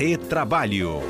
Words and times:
Retrabalho. 0.00 1.02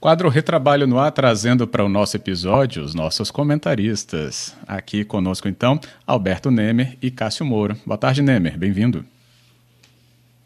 Quadro 0.00 0.28
Retrabalho 0.28 0.88
no 0.88 0.98
ar, 0.98 1.12
trazendo 1.12 1.68
para 1.68 1.84
o 1.84 1.88
nosso 1.88 2.16
episódio 2.16 2.82
os 2.82 2.96
nossos 2.96 3.30
comentaristas. 3.30 4.56
Aqui 4.66 5.04
conosco, 5.04 5.46
então, 5.46 5.78
Alberto 6.04 6.50
Nemer 6.50 6.98
e 7.00 7.12
Cássio 7.12 7.46
Moro. 7.46 7.76
Boa 7.86 7.96
tarde, 7.96 8.20
Nemer. 8.20 8.58
Bem-vindo. 8.58 9.04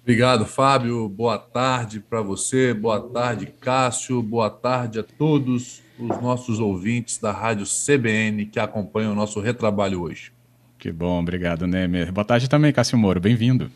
Obrigado, 0.02 0.44
Fábio. 0.44 1.08
Boa 1.08 1.38
tarde 1.38 1.98
para 1.98 2.20
você. 2.20 2.74
Boa 2.74 3.00
tarde, 3.00 3.46
Cássio. 3.46 4.20
Boa 4.20 4.50
tarde 4.50 4.98
a 4.98 5.02
todos 5.02 5.82
os 5.98 6.20
nossos 6.20 6.60
ouvintes 6.60 7.16
da 7.16 7.32
Rádio 7.32 7.64
CBN 7.64 8.44
que 8.44 8.60
acompanham 8.60 9.12
o 9.12 9.16
nosso 9.16 9.40
retrabalho 9.40 10.02
hoje. 10.02 10.30
Que 10.78 10.92
bom, 10.92 11.20
obrigado, 11.20 11.66
Nemer. 11.66 12.12
Boa 12.12 12.26
tarde 12.26 12.50
também, 12.50 12.70
Cássio 12.70 12.98
Moro. 12.98 13.18
Bem-vindo. 13.18 13.70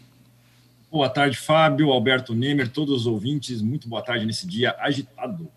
Boa 0.91 1.09
tarde, 1.09 1.37
Fábio, 1.37 1.93
Alberto 1.93 2.35
Nemer, 2.35 2.69
todos 2.69 3.03
os 3.03 3.07
ouvintes. 3.07 3.63
Muito 3.63 3.89
boa 3.89 4.03
tarde 4.03 4.27
nesse 4.27 4.45
dia 4.45 4.75
agitado. 4.81 5.49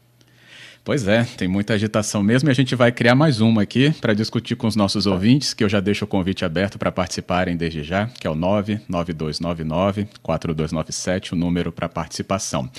Pois 0.85 1.07
é, 1.07 1.23
tem 1.23 1.47
muita 1.47 1.75
agitação 1.75 2.21
mesmo 2.21 2.49
e 2.49 2.51
a 2.51 2.53
gente 2.53 2.75
vai 2.75 2.91
criar 2.91 3.15
mais 3.15 3.39
uma 3.39 3.61
aqui 3.61 3.91
para 4.01 4.13
discutir 4.13 4.57
com 4.57 4.67
os 4.67 4.75
nossos 4.75 5.07
ouvintes, 5.07 5.53
que 5.53 5.63
eu 5.63 5.69
já 5.69 5.79
deixo 5.79 6.03
o 6.03 6.07
convite 6.07 6.43
aberto 6.43 6.77
para 6.77 6.91
participarem 6.91 7.55
desde 7.55 7.83
já, 7.83 8.07
que 8.07 8.27
é 8.27 8.29
o 8.29 8.35
99299-4297, 8.35 11.31
o 11.31 11.37
número 11.37 11.71
para 11.71 11.87
participação. 11.87 12.69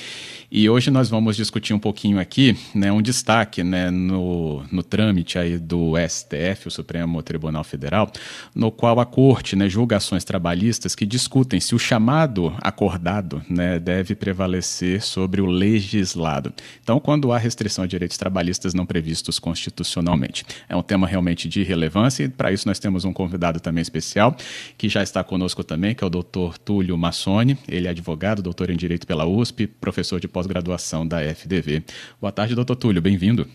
E 0.53 0.69
hoje 0.69 0.91
nós 0.91 1.09
vamos 1.09 1.35
discutir 1.35 1.73
um 1.73 1.79
pouquinho 1.79 2.21
aqui, 2.21 2.55
né, 2.75 2.93
um 2.93 3.01
destaque 3.01 3.65
né, 3.65 3.91
no, 3.91 4.63
no 4.71 4.83
trâmite 4.83 5.39
aí 5.39 5.57
do 5.57 5.95
STF, 5.97 6.69
o 6.69 6.71
Supremo 6.71 7.23
Tribunal 7.23 7.65
Federal, 7.65 8.13
no 8.55 8.71
qual 8.71 9.01
a 9.01 9.07
Corte 9.07 9.57
né, 9.57 9.67
julga 9.67 9.97
ações 9.97 10.25
trabalhistas 10.25 10.95
que 10.95 11.07
discutem 11.07 11.59
se 11.59 11.75
o 11.75 11.79
chamado 11.79 12.55
acordado 12.61 13.43
né, 13.49 13.79
deve 13.79 14.15
prevalecer 14.15 15.01
sobre 15.01 15.41
o 15.41 15.47
legislado. 15.47 16.53
Então, 16.83 17.01
quando 17.01 17.33
há 17.33 17.39
restrição 17.39 17.87
de 17.87 17.94
direitos 17.95 18.19
trabalhistas 18.19 18.75
não 18.75 18.85
previstos 18.85 19.39
constitucionalmente. 19.39 20.45
É 20.69 20.75
um 20.75 20.83
tema 20.83 21.07
realmente 21.07 21.49
de 21.49 21.63
relevância 21.63 22.25
e 22.25 22.29
para 22.29 22.53
isso 22.53 22.67
nós 22.67 22.79
temos 22.79 23.05
um 23.05 23.13
convidado 23.13 23.61
também 23.61 23.83
especial 23.83 24.37
que 24.77 24.89
já 24.89 25.03
está 25.03 25.23
conosco 25.23 25.63
também, 25.63 25.95
que 25.95 26.03
é 26.03 26.07
o 26.07 26.11
Dr. 26.11 26.59
Túlio 26.65 26.99
Massoni. 26.99 27.57
Ele 27.69 27.87
é 27.87 27.91
advogado, 27.91 28.43
doutor 28.43 28.71
em 28.71 28.77
Direito 28.77 29.07
pela 29.07 29.25
USP, 29.25 29.67
professor 29.67 30.19
de 30.21 30.27
pós-graduação 30.27 31.07
da 31.07 31.21
FDV. 31.21 31.85
Boa 32.21 32.33
tarde, 32.33 32.55
doutor 32.55 32.77
Túlio, 32.77 33.01
bem-vindo. 33.01 33.49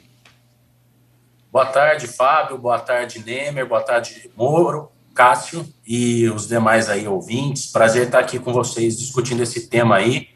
Boa 1.51 1.65
tarde, 1.65 2.07
Fábio. 2.07 2.57
Boa 2.57 2.79
tarde, 2.79 3.23
Nemer. 3.25 3.67
Boa 3.67 3.81
tarde, 3.81 4.29
Moro, 4.37 4.91
Cássio 5.13 5.67
e 5.85 6.29
os 6.29 6.47
demais 6.47 6.89
aí 6.89 7.07
ouvintes. 7.07 7.71
Prazer 7.71 8.05
estar 8.05 8.19
aqui 8.19 8.39
com 8.39 8.53
vocês 8.53 8.97
discutindo 8.97 9.41
esse 9.41 9.67
tema 9.67 9.97
aí, 9.97 10.29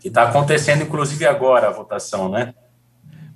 que 0.00 0.08
está 0.08 0.22
acontecendo 0.22 0.82
inclusive 0.82 1.26
agora 1.26 1.68
a 1.68 1.70
votação, 1.70 2.28
né? 2.28 2.54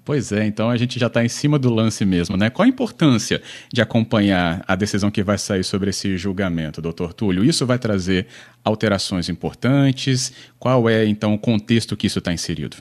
Pois 0.05 0.33
é, 0.33 0.45
então 0.45 0.69
a 0.69 0.77
gente 0.77 0.99
já 0.99 1.07
está 1.07 1.25
em 1.25 1.31
cima 1.31 1.59
do 1.59 1.73
lance 1.73 2.05
mesmo, 2.05 2.37
né? 2.37 2.51
Qual 2.51 2.67
a 2.67 2.69
importância 2.69 3.41
de 3.73 3.81
acompanhar 3.81 4.63
a 4.69 4.75
decisão 4.75 5.11
que 5.11 5.23
vai 5.23 5.39
sair 5.39 5.65
sobre 5.65 5.89
esse 5.89 6.19
julgamento, 6.19 6.83
doutor 6.83 7.15
Túlio? 7.15 7.43
Isso 7.43 7.65
vai 7.65 7.79
trazer 7.79 8.27
alterações 8.63 9.31
importantes? 9.31 10.35
Qual 10.59 10.91
é, 10.91 11.07
então, 11.07 11.33
o 11.33 11.39
contexto 11.39 11.97
que 11.97 12.07
isso 12.07 12.19
está 12.19 12.31
inserido? 12.35 12.77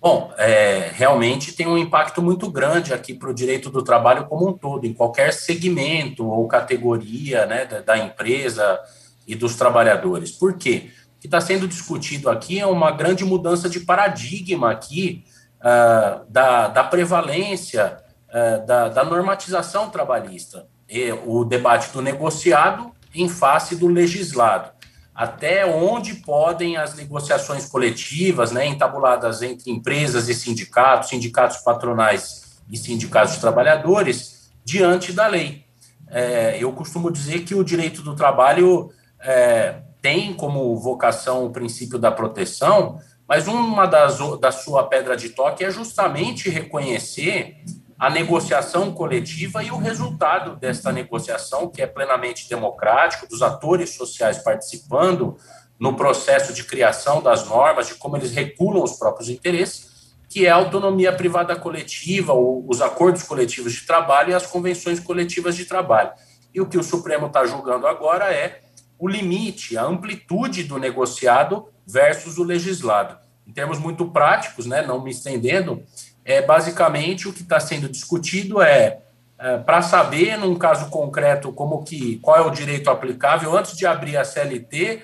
Bom, 0.00 0.32
é, 0.38 0.90
realmente 0.94 1.52
tem 1.52 1.66
um 1.66 1.76
impacto 1.76 2.22
muito 2.22 2.50
grande 2.50 2.94
aqui 2.94 3.12
para 3.12 3.28
o 3.28 3.34
direito 3.34 3.68
do 3.68 3.82
trabalho 3.82 4.24
como 4.24 4.48
um 4.48 4.54
todo, 4.54 4.86
em 4.86 4.94
qualquer 4.94 5.30
segmento 5.30 6.26
ou 6.26 6.48
categoria 6.48 7.44
né, 7.44 7.66
da, 7.66 7.80
da 7.82 7.98
empresa 7.98 8.80
e 9.26 9.34
dos 9.34 9.56
trabalhadores. 9.56 10.30
Por 10.30 10.56
quê? 10.56 10.88
O 11.18 11.20
que 11.20 11.26
está 11.26 11.38
sendo 11.38 11.68
discutido 11.68 12.30
aqui 12.30 12.58
é 12.58 12.66
uma 12.66 12.90
grande 12.90 13.26
mudança 13.26 13.68
de 13.68 13.80
paradigma 13.80 14.70
aqui 14.70 15.22
uh, 15.60 16.24
da, 16.28 16.68
da, 16.68 16.84
prevalência 16.84 17.98
uh, 18.28 18.66
da, 18.66 18.88
da, 18.88 19.04
normatização 19.04 19.90
trabalhista, 19.90 20.66
e 20.88 21.12
o 21.24 21.44
debate 21.44 21.92
do 21.92 22.02
negociado 22.02 22.90
em 23.14 23.28
face 23.28 23.76
do 23.76 23.86
legislado. 23.86 24.70
Até 25.14 25.66
onde 25.66 26.14
podem 26.14 26.76
as 26.76 26.94
negociações 26.94 27.66
coletivas, 27.66 28.50
né, 28.52 28.66
entabuladas 28.66 29.42
entre 29.42 29.70
empresas 29.70 30.28
e 30.28 30.34
sindicatos, 30.34 31.10
sindicatos 31.10 31.58
patronais 31.58 32.60
e 32.70 32.76
sindicatos 32.76 33.34
de 33.34 33.40
trabalhadores, 33.40 34.50
diante 34.64 35.12
da 35.12 35.26
lei. 35.26 35.64
É, 36.08 36.56
eu 36.58 36.72
costumo 36.72 37.10
dizer 37.10 37.40
que 37.40 37.54
o 37.54 37.62
direito 37.62 38.02
do 38.02 38.16
trabalho 38.16 38.90
é, 39.20 39.82
tem 40.00 40.32
como 40.34 40.76
vocação 40.76 41.44
o 41.44 41.50
princípio 41.50 41.98
da 41.98 42.10
proteção, 42.10 42.98
mas 43.30 43.46
uma 43.46 43.86
das 43.86 44.18
da 44.40 44.50
sua 44.50 44.88
pedra 44.88 45.16
de 45.16 45.28
toque 45.28 45.64
é 45.64 45.70
justamente 45.70 46.50
reconhecer 46.50 47.58
a 47.96 48.10
negociação 48.10 48.92
coletiva 48.92 49.62
e 49.62 49.70
o 49.70 49.76
resultado 49.76 50.56
desta 50.56 50.90
negociação, 50.90 51.68
que 51.68 51.80
é 51.80 51.86
plenamente 51.86 52.48
democrático, 52.48 53.28
dos 53.28 53.40
atores 53.40 53.90
sociais 53.90 54.38
participando 54.38 55.36
no 55.78 55.94
processo 55.94 56.52
de 56.52 56.64
criação 56.64 57.22
das 57.22 57.46
normas, 57.46 57.86
de 57.86 57.94
como 57.94 58.16
eles 58.16 58.32
regulam 58.32 58.82
os 58.82 58.94
próprios 58.94 59.28
interesses, 59.28 60.12
que 60.28 60.44
é 60.44 60.50
a 60.50 60.56
autonomia 60.56 61.12
privada 61.12 61.54
coletiva, 61.54 62.32
os 62.34 62.82
acordos 62.82 63.22
coletivos 63.22 63.74
de 63.74 63.86
trabalho 63.86 64.30
e 64.30 64.34
as 64.34 64.46
convenções 64.46 64.98
coletivas 64.98 65.54
de 65.54 65.66
trabalho. 65.66 66.10
E 66.52 66.60
o 66.60 66.66
que 66.66 66.76
o 66.76 66.82
Supremo 66.82 67.28
está 67.28 67.46
julgando 67.46 67.86
agora 67.86 68.34
é 68.34 68.60
o 68.98 69.06
limite, 69.06 69.78
a 69.78 69.84
amplitude 69.84 70.64
do 70.64 70.78
negociado 70.78 71.68
versus 71.92 72.38
o 72.38 72.42
legislado. 72.42 73.16
Em 73.46 73.52
termos 73.52 73.78
muito 73.78 74.06
práticos, 74.06 74.66
né, 74.66 74.82
não 74.82 75.02
me 75.02 75.10
estendendo, 75.10 75.82
é 76.24 76.40
basicamente 76.40 77.28
o 77.28 77.32
que 77.32 77.42
está 77.42 77.58
sendo 77.58 77.88
discutido 77.88 78.62
é, 78.62 79.00
é 79.38 79.56
para 79.58 79.82
saber, 79.82 80.36
num 80.36 80.54
caso 80.54 80.88
concreto, 80.90 81.52
como 81.52 81.82
que 81.82 82.18
qual 82.18 82.36
é 82.36 82.40
o 82.42 82.50
direito 82.50 82.90
aplicável, 82.90 83.56
antes 83.56 83.76
de 83.76 83.86
abrir 83.86 84.16
a 84.16 84.24
CLT, 84.24 85.02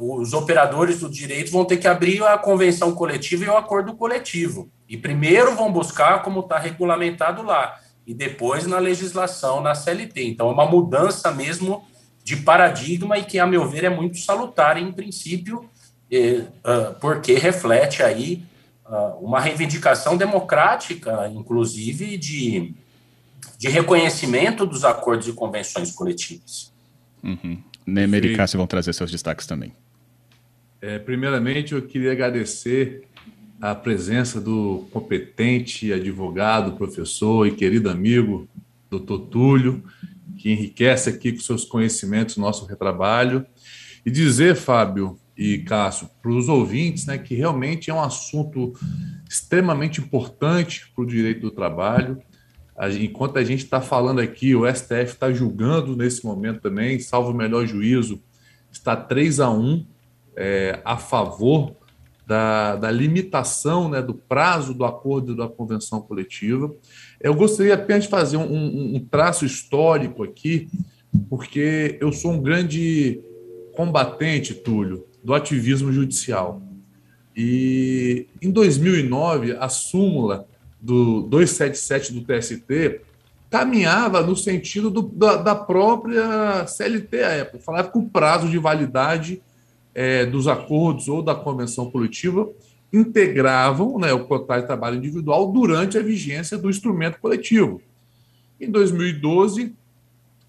os 0.00 0.32
operadores 0.32 1.00
do 1.00 1.10
direito 1.10 1.50
vão 1.50 1.64
ter 1.64 1.76
que 1.76 1.88
abrir 1.88 2.22
a 2.22 2.38
convenção 2.38 2.94
coletiva 2.94 3.44
e 3.44 3.48
o 3.48 3.56
acordo 3.56 3.94
coletivo. 3.94 4.70
E 4.88 4.96
primeiro 4.96 5.54
vão 5.54 5.70
buscar 5.70 6.22
como 6.22 6.40
está 6.40 6.58
regulamentado 6.58 7.42
lá, 7.42 7.78
e 8.06 8.14
depois 8.14 8.66
na 8.66 8.78
legislação, 8.78 9.60
na 9.60 9.74
CLT. 9.74 10.28
Então, 10.28 10.48
é 10.48 10.52
uma 10.52 10.64
mudança 10.64 11.30
mesmo 11.30 11.84
de 12.28 12.36
paradigma 12.36 13.16
e 13.16 13.24
que, 13.24 13.38
a 13.38 13.46
meu 13.46 13.66
ver, 13.66 13.84
é 13.84 13.88
muito 13.88 14.18
salutar 14.18 14.76
em 14.76 14.92
princípio, 14.92 15.60
uh, 15.60 16.94
porque 17.00 17.32
reflete 17.32 18.02
aí 18.02 18.42
uh, 18.84 19.24
uma 19.24 19.40
reivindicação 19.40 20.14
democrática, 20.14 21.26
inclusive, 21.34 22.18
de, 22.18 22.74
de 23.56 23.68
reconhecimento 23.70 24.66
dos 24.66 24.84
acordos 24.84 25.26
e 25.26 25.32
convenções 25.32 25.90
coletivas. 25.92 26.70
Uhum. 27.24 27.62
Nemer 27.86 28.26
e 28.26 28.36
Cássio 28.36 28.58
vão 28.58 28.66
trazer 28.66 28.92
seus 28.92 29.10
destaques 29.10 29.46
também. 29.46 29.72
É, 30.82 30.98
primeiramente, 30.98 31.72
eu 31.72 31.80
queria 31.80 32.12
agradecer 32.12 33.08
a 33.58 33.74
presença 33.74 34.38
do 34.38 34.86
competente 34.92 35.90
advogado, 35.94 36.76
professor 36.76 37.46
e 37.46 37.52
querido 37.52 37.88
amigo, 37.88 38.46
doutor 38.90 39.18
Túlio, 39.20 39.82
que 40.36 40.50
enriquece 40.52 41.10
aqui 41.10 41.32
com 41.32 41.40
seus 41.40 41.64
conhecimentos 41.64 42.36
nosso 42.36 42.66
retrabalho. 42.66 43.46
E 44.04 44.10
dizer, 44.10 44.54
Fábio, 44.56 45.18
e 45.38 45.58
Cássio, 45.58 46.10
para 46.20 46.32
os 46.32 46.48
ouvintes, 46.48 47.06
né, 47.06 47.16
que 47.16 47.36
realmente 47.36 47.90
é 47.90 47.94
um 47.94 48.02
assunto 48.02 48.74
extremamente 49.28 50.00
importante 50.00 50.90
para 50.92 51.04
o 51.04 51.06
direito 51.06 51.42
do 51.42 51.50
trabalho. 51.52 52.20
Enquanto 53.00 53.38
a 53.38 53.44
gente 53.44 53.64
está 53.64 53.80
falando 53.80 54.20
aqui, 54.20 54.54
o 54.54 54.66
STF 54.68 55.12
está 55.12 55.32
julgando 55.32 55.96
nesse 55.96 56.24
momento 56.24 56.60
também, 56.60 56.98
salvo 56.98 57.30
o 57.30 57.34
melhor 57.34 57.66
juízo, 57.66 58.20
está 58.70 58.96
3 58.96 59.40
a 59.40 59.50
1 59.50 59.86
é, 60.36 60.80
a 60.84 60.96
favor 60.96 61.76
da, 62.26 62.76
da 62.76 62.90
limitação 62.90 63.88
né, 63.88 64.02
do 64.02 64.14
prazo 64.14 64.74
do 64.74 64.84
acordo 64.84 65.34
da 65.34 65.48
convenção 65.48 66.00
coletiva. 66.00 66.70
Eu 67.20 67.34
gostaria 67.34 67.74
apenas 67.74 68.04
de 68.04 68.10
fazer 68.10 68.36
um, 68.36 68.96
um, 68.96 69.06
traço 69.10 69.44
histórico 69.44 70.22
aqui, 70.22 70.68
porque 71.28 71.98
eu 72.00 72.12
sou 72.12 72.32
um 72.32 72.40
grande 72.40 73.20
combatente, 73.74 74.54
Túlio, 74.54 75.04
do 75.22 75.34
ativismo 75.34 75.92
judicial. 75.92 76.62
E 77.36 78.26
em 78.40 78.50
2009, 78.50 79.52
a 79.52 79.68
súmula 79.68 80.46
do 80.80 81.22
277 81.22 82.12
do 82.12 82.20
TST 82.22 83.00
caminhava 83.50 84.22
no 84.22 84.36
sentido 84.36 84.90
do, 84.90 85.02
da, 85.02 85.36
da, 85.36 85.54
própria 85.54 86.66
CLT 86.66 87.22
à 87.22 87.30
época. 87.30 87.58
Falava 87.60 87.90
que 87.90 87.98
o 87.98 88.08
prazo 88.08 88.48
de 88.48 88.58
validade 88.58 89.42
é, 89.94 90.26
dos 90.26 90.46
acordos 90.46 91.08
ou 91.08 91.22
da 91.22 91.34
convenção 91.34 91.90
coletiva 91.90 92.48
integravam 92.92 93.98
né, 93.98 94.12
o 94.12 94.24
contrato 94.24 94.62
de 94.62 94.66
trabalho 94.66 94.96
individual 94.96 95.52
durante 95.52 95.98
a 95.98 96.02
vigência 96.02 96.56
do 96.56 96.70
instrumento 96.70 97.18
coletivo. 97.20 97.82
Em 98.60 98.70
2012, 98.70 99.74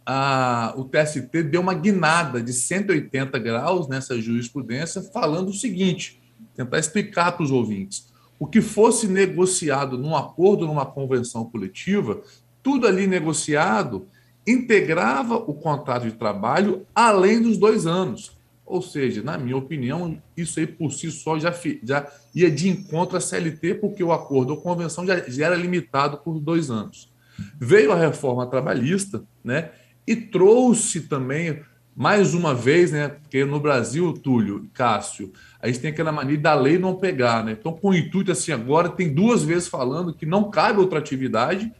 a, 0.05 0.73
o 0.75 0.85
TST 0.85 1.43
deu 1.43 1.61
uma 1.61 1.73
guinada 1.73 2.41
de 2.41 2.51
180 2.53 3.37
graus 3.37 3.87
nessa 3.87 4.19
jurisprudência, 4.19 5.01
falando 5.01 5.49
o 5.49 5.53
seguinte: 5.53 6.19
tentar 6.55 6.79
explicar 6.79 7.33
para 7.33 7.43
os 7.43 7.51
ouvintes. 7.51 8.09
O 8.39 8.47
que 8.47 8.61
fosse 8.61 9.07
negociado 9.07 9.97
num 9.97 10.15
acordo, 10.15 10.65
numa 10.65 10.85
convenção 10.85 11.45
coletiva, 11.45 12.21
tudo 12.63 12.87
ali 12.87 13.05
negociado 13.05 14.07
integrava 14.47 15.35
o 15.35 15.53
contrato 15.53 16.03
de 16.03 16.13
trabalho 16.13 16.85
além 16.95 17.41
dos 17.41 17.57
dois 17.57 17.85
anos. 17.85 18.38
Ou 18.69 18.83
seja, 18.83 19.23
na 19.23 19.35
minha 19.35 19.57
opinião, 19.57 20.21
isso 20.37 20.59
aí 20.59 20.67
por 20.67 20.93
si 20.93 21.09
só 21.09 21.39
já, 21.39 21.51
já 21.83 22.07
ia 22.35 22.51
de 22.51 22.69
encontro 22.69 23.17
à 23.17 23.19
CLT, 23.19 23.73
porque 23.75 24.03
o 24.03 24.13
acordo 24.13 24.51
ou 24.51 24.61
convenção 24.61 25.07
já, 25.07 25.27
já 25.27 25.47
era 25.47 25.55
limitado 25.55 26.19
por 26.19 26.39
dois 26.39 26.69
anos. 26.69 27.11
Veio 27.59 27.91
a 27.91 27.95
reforma 27.95 28.45
trabalhista, 28.45 29.23
né? 29.43 29.71
E 30.05 30.15
trouxe 30.15 31.01
também, 31.01 31.61
mais 31.95 32.35
uma 32.35 32.53
vez, 32.53 32.91
né? 32.91 33.09
Porque 33.09 33.43
no 33.43 33.59
Brasil, 33.59 34.13
Túlio 34.13 34.63
e 34.63 34.67
Cássio, 34.67 35.33
a 35.59 35.65
gente 35.65 35.79
tem 35.79 35.89
aquela 35.89 36.11
mania 36.11 36.37
da 36.37 36.53
lei 36.53 36.77
não 36.77 36.95
pegar, 36.95 37.43
né? 37.43 37.57
Então, 37.59 37.73
com 37.73 37.89
o 37.89 37.95
intuito 37.95 38.31
assim, 38.31 38.51
agora 38.51 38.89
tem 38.89 39.11
duas 39.11 39.43
vezes 39.43 39.67
falando 39.67 40.13
que 40.13 40.27
não 40.27 40.51
cabe 40.51 40.79
outra 40.79 40.99
atividade 40.99 41.73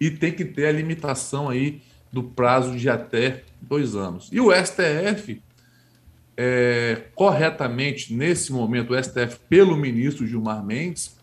e 0.00 0.12
tem 0.12 0.30
que 0.30 0.44
ter 0.44 0.66
a 0.66 0.72
limitação 0.72 1.48
aí 1.48 1.82
do 2.12 2.22
prazo 2.22 2.76
de 2.76 2.88
até 2.88 3.42
dois 3.60 3.96
anos. 3.96 4.28
E 4.30 4.40
o 4.40 4.52
STF 4.52 5.42
é, 6.36 7.04
corretamente, 7.14 8.12
nesse 8.14 8.52
momento, 8.52 8.92
o 8.92 9.02
STF, 9.02 9.38
pelo 9.48 9.76
ministro 9.76 10.26
Gilmar 10.26 10.64
Mendes, 10.64 11.16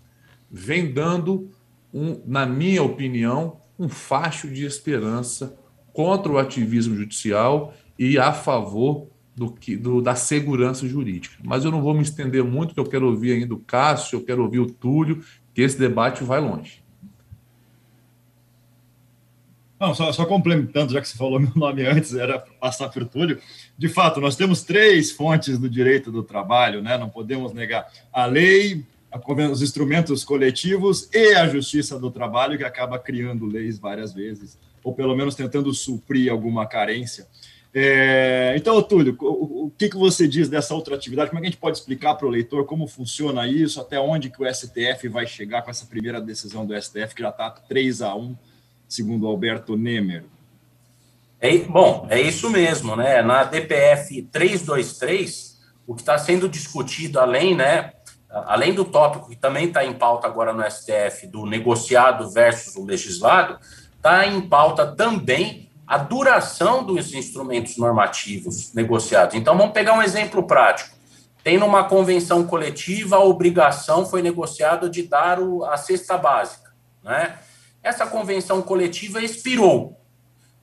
vem 0.50 0.92
dando, 0.92 1.52
um, 1.94 2.22
na 2.26 2.46
minha 2.46 2.82
opinião, 2.82 3.58
um 3.78 3.88
facho 3.88 4.48
de 4.48 4.66
esperança 4.66 5.58
contra 5.92 6.32
o 6.32 6.38
ativismo 6.38 6.96
judicial 6.96 7.74
e 7.98 8.18
a 8.18 8.34
favor 8.34 9.08
do, 9.36 9.52
que, 9.52 9.76
do, 9.76 10.02
da 10.02 10.16
segurança 10.16 10.88
jurídica. 10.88 11.36
Mas 11.44 11.64
eu 11.66 11.72
não 11.72 11.82
vou 11.82 11.94
me 11.94 12.02
estender 12.02 12.44
muito, 12.44 12.70
porque 12.70 12.80
eu 12.80 12.92
quero 12.92 13.08
ouvir 13.08 13.34
ainda 13.34 13.54
o 13.54 13.60
Cássio, 13.60 14.18
eu 14.18 14.24
quero 14.24 14.44
ouvir 14.44 14.60
o 14.60 14.66
Túlio, 14.68 15.24
que 15.54 15.62
esse 15.62 15.78
debate 15.78 16.24
vai 16.24 16.40
longe. 16.40 16.83
Não, 19.84 19.94
só, 19.94 20.14
só, 20.14 20.26
complementando, 20.26 20.94
já 20.94 21.02
que 21.02 21.10
você 21.10 21.18
falou 21.18 21.38
meu 21.42 21.52
nome 21.54 21.86
antes, 21.86 22.14
era 22.14 22.40
passar 22.40 22.88
por 22.88 23.04
Túlio. 23.04 23.38
De 23.78 23.90
fato, 23.90 24.22
nós 24.22 24.38
temos 24.38 24.64
três 24.64 25.12
fontes 25.12 25.60
do 25.60 25.70
direito 25.70 26.10
do 26.10 26.24
trabalho, 26.24 26.82
né? 26.82 26.98
não 26.98 27.10
podemos 27.10 27.52
negar 27.52 27.92
a 28.14 28.26
lei, 28.26 28.86
a, 29.12 29.20
os 29.52 29.62
instrumentos 29.62 30.24
coletivos 30.24 31.10
e 31.12 31.36
a 31.36 31.50
justiça 31.50 32.00
do 32.00 32.10
trabalho, 32.10 32.58
que 32.58 32.64
acaba 32.64 32.98
criando 32.98 33.46
leis 33.46 33.78
várias 33.78 34.14
vezes, 34.14 34.58
ou 34.82 34.94
pelo 34.94 35.14
menos 35.18 35.36
tentando 35.36 35.74
suprir 35.74 36.32
alguma 36.32 36.66
carência. 36.66 37.28
É, 37.74 38.54
então, 38.56 38.82
Túlio, 38.82 39.18
o, 39.20 39.66
o 39.66 39.72
que, 39.78 39.90
que 39.90 39.98
você 39.98 40.30
diz 40.30 40.48
dessa 40.48 40.74
outra 40.74 40.96
atividade? 40.96 41.30
Como 41.30 41.40
é 41.40 41.42
que 41.42 41.48
a 41.48 41.50
gente 41.50 41.60
pode 41.60 41.78
explicar 41.78 42.16
para 42.16 42.26
o 42.28 42.30
leitor 42.30 42.66
como 42.66 42.88
funciona 42.88 43.46
isso, 43.46 43.82
até 43.82 44.00
onde 44.00 44.30
que 44.30 44.42
o 44.42 44.54
STF 44.54 45.10
vai 45.10 45.28
chegar 45.28 45.62
com 45.62 45.72
essa 45.72 45.86
primeira 45.86 46.22
decisão 46.22 46.66
do 46.66 46.82
STF, 46.82 47.14
que 47.14 47.22
já 47.22 47.30
está 47.32 47.50
3 47.50 48.02
a 48.02 48.16
1 48.16 48.34
segundo 48.94 49.26
Alberto 49.28 49.76
Nemer? 49.76 50.24
É, 51.42 51.58
bom, 51.58 52.08
é 52.10 52.22
isso 52.22 52.50
mesmo, 52.50 52.96
né? 52.96 53.22
Na 53.24 53.44
DPF 53.44 54.22
323, 54.32 55.60
o 55.88 55.96
que 55.96 56.02
está 56.02 56.18
sendo 56.18 56.48
discutido 56.48 57.20
além, 57.20 57.56
né? 57.56 57.92
Além 58.30 58.74
do 58.74 58.86
tópico 58.86 59.30
que 59.30 59.36
também 59.36 59.66
está 59.66 59.84
em 59.84 59.94
pauta 59.94 60.28
agora 60.28 60.54
no 60.54 60.64
STF, 60.70 61.28
do 61.28 61.46
negociado 61.46 62.30
versus 62.30 62.76
o 62.76 62.86
legislado, 62.86 63.60
está 63.96 64.26
em 64.28 64.42
pauta 64.42 64.86
também 64.86 65.70
a 65.88 65.98
duração 65.98 66.84
dos 66.84 67.14
instrumentos 67.14 67.78
normativos 67.78 68.74
negociados. 68.74 69.36
Então, 69.36 69.58
vamos 69.58 69.74
pegar 69.74 69.94
um 69.94 70.02
exemplo 70.02 70.44
prático. 70.44 70.96
Tem 71.44 71.58
numa 71.58 71.84
convenção 71.84 72.46
coletiva, 72.46 73.18
a 73.18 73.24
obrigação 73.24 74.06
foi 74.06 74.22
negociada 74.22 74.90
de 74.90 75.04
dar 75.04 75.40
o, 75.40 75.66
a 75.66 75.78
cesta 75.78 76.18
básica, 76.18 76.72
né? 77.04 77.38
Essa 77.84 78.08
convenção 78.08 78.62
coletiva 78.62 79.22
expirou. 79.22 80.00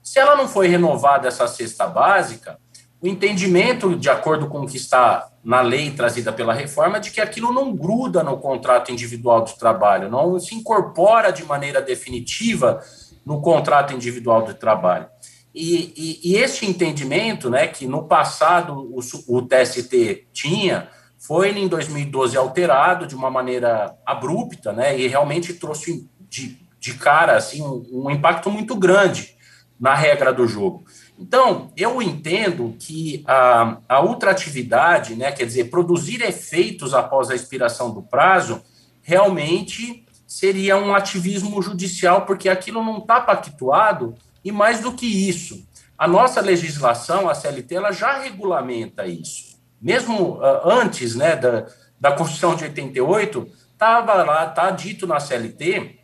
Se 0.01 0.19
ela 0.19 0.35
não 0.35 0.47
foi 0.47 0.67
renovada, 0.67 1.27
essa 1.27 1.47
cesta 1.47 1.85
básica, 1.85 2.57
o 3.01 3.07
entendimento, 3.07 3.95
de 3.95 4.09
acordo 4.09 4.47
com 4.47 4.61
o 4.61 4.67
que 4.67 4.77
está 4.77 5.31
na 5.43 5.61
lei 5.61 5.91
trazida 5.91 6.31
pela 6.31 6.53
reforma, 6.53 6.97
é 6.97 6.99
de 6.99 7.11
que 7.11 7.21
aquilo 7.21 7.51
não 7.51 7.75
gruda 7.75 8.23
no 8.23 8.37
contrato 8.37 8.91
individual 8.91 9.43
de 9.43 9.57
trabalho, 9.57 10.09
não 10.09 10.39
se 10.39 10.53
incorpora 10.53 11.31
de 11.31 11.43
maneira 11.43 11.81
definitiva 11.81 12.81
no 13.25 13.41
contrato 13.41 13.93
individual 13.93 14.43
de 14.43 14.53
trabalho. 14.53 15.07
E, 15.53 16.19
e, 16.23 16.37
e 16.37 16.65
entendimento, 16.65 17.49
né, 17.49 17.67
que 17.67 17.85
no 17.85 18.03
passado 18.03 18.89
o, 18.93 18.99
o 19.27 19.41
TST 19.41 20.27
tinha, 20.31 20.87
foi 21.17 21.57
em 21.57 21.67
2012 21.67 22.37
alterado 22.37 23.05
de 23.05 23.15
uma 23.15 23.29
maneira 23.29 23.95
abrupta, 24.05 24.71
né, 24.71 24.97
e 24.97 25.07
realmente 25.07 25.53
trouxe 25.53 26.09
de, 26.29 26.57
de 26.81 26.95
cara 26.95 27.37
assim 27.37 27.61
um, 27.61 28.09
impacto 28.09 28.49
muito 28.49 28.75
grande 28.75 29.35
na 29.79 29.93
regra 29.93 30.33
do 30.33 30.47
jogo. 30.47 30.83
Então, 31.17 31.71
eu 31.77 32.01
entendo 32.01 32.75
que 32.79 33.23
a, 33.27 33.77
a 33.87 34.01
ultratividade, 34.01 35.15
né, 35.15 35.31
quer 35.31 35.45
dizer, 35.45 35.69
produzir 35.69 36.23
efeitos 36.23 36.95
após 36.95 37.29
a 37.29 37.35
expiração 37.35 37.93
do 37.93 38.01
prazo, 38.01 38.63
realmente 39.03 40.03
seria 40.25 40.75
um 40.75 40.95
ativismo 40.95 41.61
judicial, 41.61 42.25
porque 42.25 42.49
aquilo 42.49 42.83
não 42.83 42.97
está 42.97 43.21
pactuado, 43.21 44.15
e 44.43 44.51
mais 44.51 44.79
do 44.79 44.93
que 44.93 45.05
isso, 45.05 45.63
a 45.95 46.07
nossa 46.07 46.41
legislação, 46.41 47.29
a 47.29 47.35
CLT, 47.35 47.75
ela 47.75 47.91
já 47.91 48.19
regulamenta 48.19 49.05
isso. 49.05 49.59
Mesmo 49.79 50.39
uh, 50.39 50.67
antes 50.67 51.15
né, 51.15 51.35
da, 51.35 51.67
da 51.99 52.11
Constituição 52.11 52.55
de 52.55 52.63
88, 52.63 53.47
estava 53.73 54.23
lá, 54.23 54.47
está 54.47 54.71
dito 54.71 55.05
na 55.05 55.19
CLT 55.19 56.00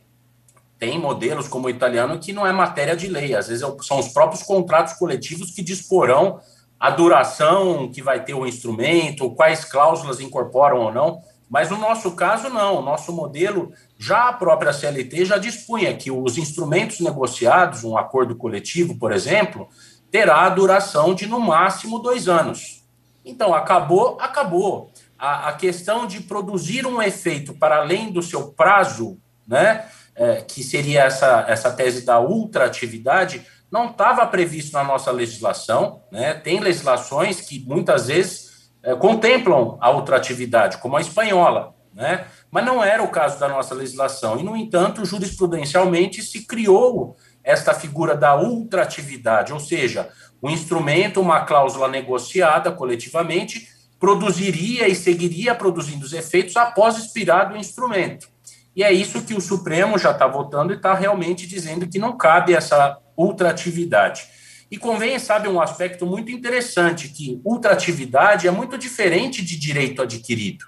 tem 0.79 0.99
modelos 0.99 1.47
como 1.47 1.67
o 1.67 1.69
italiano 1.69 2.19
que 2.19 2.31
não 2.31 2.45
é 2.45 2.51
matéria 2.51 2.95
de 2.95 3.07
lei, 3.07 3.35
às 3.35 3.47
vezes 3.47 3.63
é 3.63 3.75
são 3.81 3.99
os 3.99 4.09
próprios 4.09 4.43
contratos 4.43 4.93
coletivos 4.93 5.51
que 5.51 5.63
disporão 5.63 6.39
a 6.79 6.91
duração 6.91 7.91
que 7.91 8.01
vai 8.01 8.23
ter 8.23 8.35
o 8.35 8.45
instrumento, 8.45 9.31
quais 9.31 9.65
cláusulas 9.65 10.19
incorporam 10.19 10.77
ou 10.77 10.93
não. 10.93 11.19
Mas 11.49 11.69
no 11.69 11.77
nosso 11.77 12.11
caso, 12.11 12.49
não. 12.49 12.79
O 12.79 12.81
nosso 12.81 13.11
modelo, 13.11 13.71
já 13.97 14.29
a 14.29 14.33
própria 14.33 14.73
CLT 14.73 15.25
já 15.25 15.37
dispunha 15.37 15.95
que 15.95 16.11
os 16.11 16.37
instrumentos 16.37 16.99
negociados, 16.99 17.83
um 17.83 17.97
acordo 17.97 18.35
coletivo, 18.35 18.97
por 18.97 19.11
exemplo, 19.11 19.67
terá 20.11 20.45
a 20.45 20.49
duração 20.49 21.15
de 21.15 21.25
no 21.25 21.39
máximo 21.39 21.99
dois 21.99 22.27
anos. 22.27 22.83
Então, 23.25 23.53
acabou, 23.53 24.17
acabou. 24.19 24.91
A, 25.17 25.49
a 25.49 25.53
questão 25.53 26.05
de 26.05 26.19
produzir 26.19 26.85
um 26.85 27.01
efeito 27.01 27.51
para 27.55 27.77
além 27.77 28.11
do 28.11 28.21
seu 28.21 28.49
prazo, 28.49 29.17
né? 29.47 29.89
É, 30.17 30.41
que 30.41 30.63
seria 30.63 31.03
essa, 31.03 31.45
essa 31.47 31.71
tese 31.71 32.03
da 32.03 32.19
ultraatividade, 32.19 33.45
não 33.71 33.91
estava 33.91 34.25
previsto 34.25 34.73
na 34.73 34.83
nossa 34.83 35.11
legislação. 35.11 36.01
Né? 36.11 36.33
Tem 36.33 36.59
legislações 36.59 37.39
que 37.41 37.63
muitas 37.65 38.07
vezes 38.07 38.71
é, 38.81 38.95
contemplam 38.95 39.77
a 39.79 39.91
ultraatividade, 39.91 40.79
como 40.79 40.97
a 40.97 41.01
espanhola, 41.01 41.75
né? 41.93 42.25
mas 42.49 42.65
não 42.65 42.83
era 42.83 43.03
o 43.03 43.09
caso 43.09 43.39
da 43.39 43.47
nossa 43.47 43.75
legislação. 43.75 44.39
E, 44.39 44.43
no 44.43 44.55
entanto, 44.55 45.05
jurisprudencialmente 45.05 46.23
se 46.23 46.45
criou 46.45 47.15
esta 47.43 47.73
figura 47.73 48.15
da 48.15 48.35
ultraatividade, 48.35 49.53
ou 49.53 49.59
seja, 49.59 50.09
um 50.41 50.49
instrumento, 50.49 51.21
uma 51.21 51.41
cláusula 51.41 51.87
negociada 51.87 52.71
coletivamente, 52.71 53.67
produziria 53.99 54.87
e 54.87 54.95
seguiria 54.95 55.55
produzindo 55.55 56.05
os 56.05 56.13
efeitos 56.13 56.55
após 56.55 56.97
expirar 56.97 57.51
o 57.51 57.57
instrumento. 57.57 58.27
E 58.77 58.83
é 58.83 58.93
isso 58.93 59.23
que 59.23 59.33
o 59.33 59.41
Supremo 59.41 59.97
já 59.97 60.11
está 60.11 60.27
votando 60.27 60.71
e 60.71 60.75
está 60.75 60.93
realmente 60.93 61.47
dizendo 61.47 61.87
que 61.87 61.97
não 61.97 62.15
cabe 62.15 62.53
essa 62.53 62.99
ultratividade. 63.17 64.27
E 64.69 64.77
convém, 64.77 65.17
sabe, 65.17 65.47
um 65.47 65.59
aspecto 65.59 66.05
muito 66.05 66.31
interessante, 66.31 67.09
que 67.09 67.41
ultratividade 67.43 68.47
é 68.47 68.51
muito 68.51 68.77
diferente 68.77 69.43
de 69.43 69.57
direito 69.57 70.03
adquirido. 70.03 70.65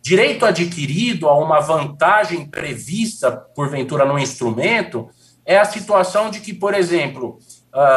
Direito 0.00 0.46
adquirido 0.46 1.28
a 1.28 1.36
uma 1.36 1.58
vantagem 1.58 2.46
prevista, 2.46 3.32
porventura, 3.32 4.04
no 4.04 4.16
instrumento, 4.16 5.08
é 5.44 5.58
a 5.58 5.64
situação 5.64 6.30
de 6.30 6.38
que, 6.38 6.54
por 6.54 6.72
exemplo, 6.72 7.40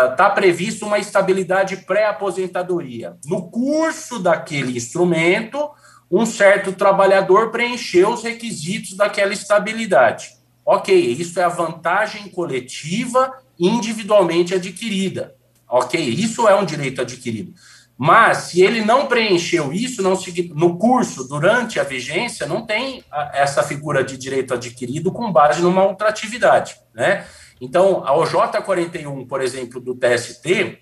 está 0.10 0.30
uh, 0.30 0.34
previsto 0.34 0.84
uma 0.84 0.98
estabilidade 0.98 1.78
pré-aposentadoria. 1.78 3.18
No 3.28 3.52
curso 3.52 4.18
daquele 4.18 4.76
instrumento, 4.76 5.70
um 6.16 6.28
certo 6.28 6.72
trabalhador 6.74 7.50
preencheu 7.50 8.14
os 8.14 8.22
requisitos 8.22 8.96
daquela 8.96 9.34
estabilidade. 9.34 10.30
Ok, 10.64 10.96
isso 10.96 11.40
é 11.40 11.44
a 11.44 11.50
vantagem 11.50 12.30
coletiva 12.30 13.34
individualmente 13.60 14.54
adquirida. 14.54 15.34
Ok, 15.68 16.00
isso 16.00 16.48
é 16.48 16.54
um 16.54 16.66
direito 16.66 17.02
adquirido. 17.02 17.56
Mas 17.98 18.38
se 18.38 18.62
ele 18.62 18.86
não 18.86 19.08
preencheu 19.08 19.74
isso, 19.74 20.04
não 20.04 20.16
no 20.54 20.78
curso, 20.78 21.28
durante 21.28 21.80
a 21.80 21.84
vigência, 21.84 22.46
não 22.46 22.64
tem 22.64 23.04
essa 23.34 23.64
figura 23.64 24.04
de 24.04 24.16
direito 24.16 24.54
adquirido 24.54 25.12
com 25.12 25.32
base 25.32 25.64
numa 25.64 25.84
ultratividade. 25.84 26.76
Né? 26.94 27.26
Então, 27.60 28.04
a 28.06 28.16
OJ 28.16 28.62
41, 28.64 29.26
por 29.26 29.42
exemplo, 29.42 29.80
do 29.80 29.96
TST, 29.96 30.78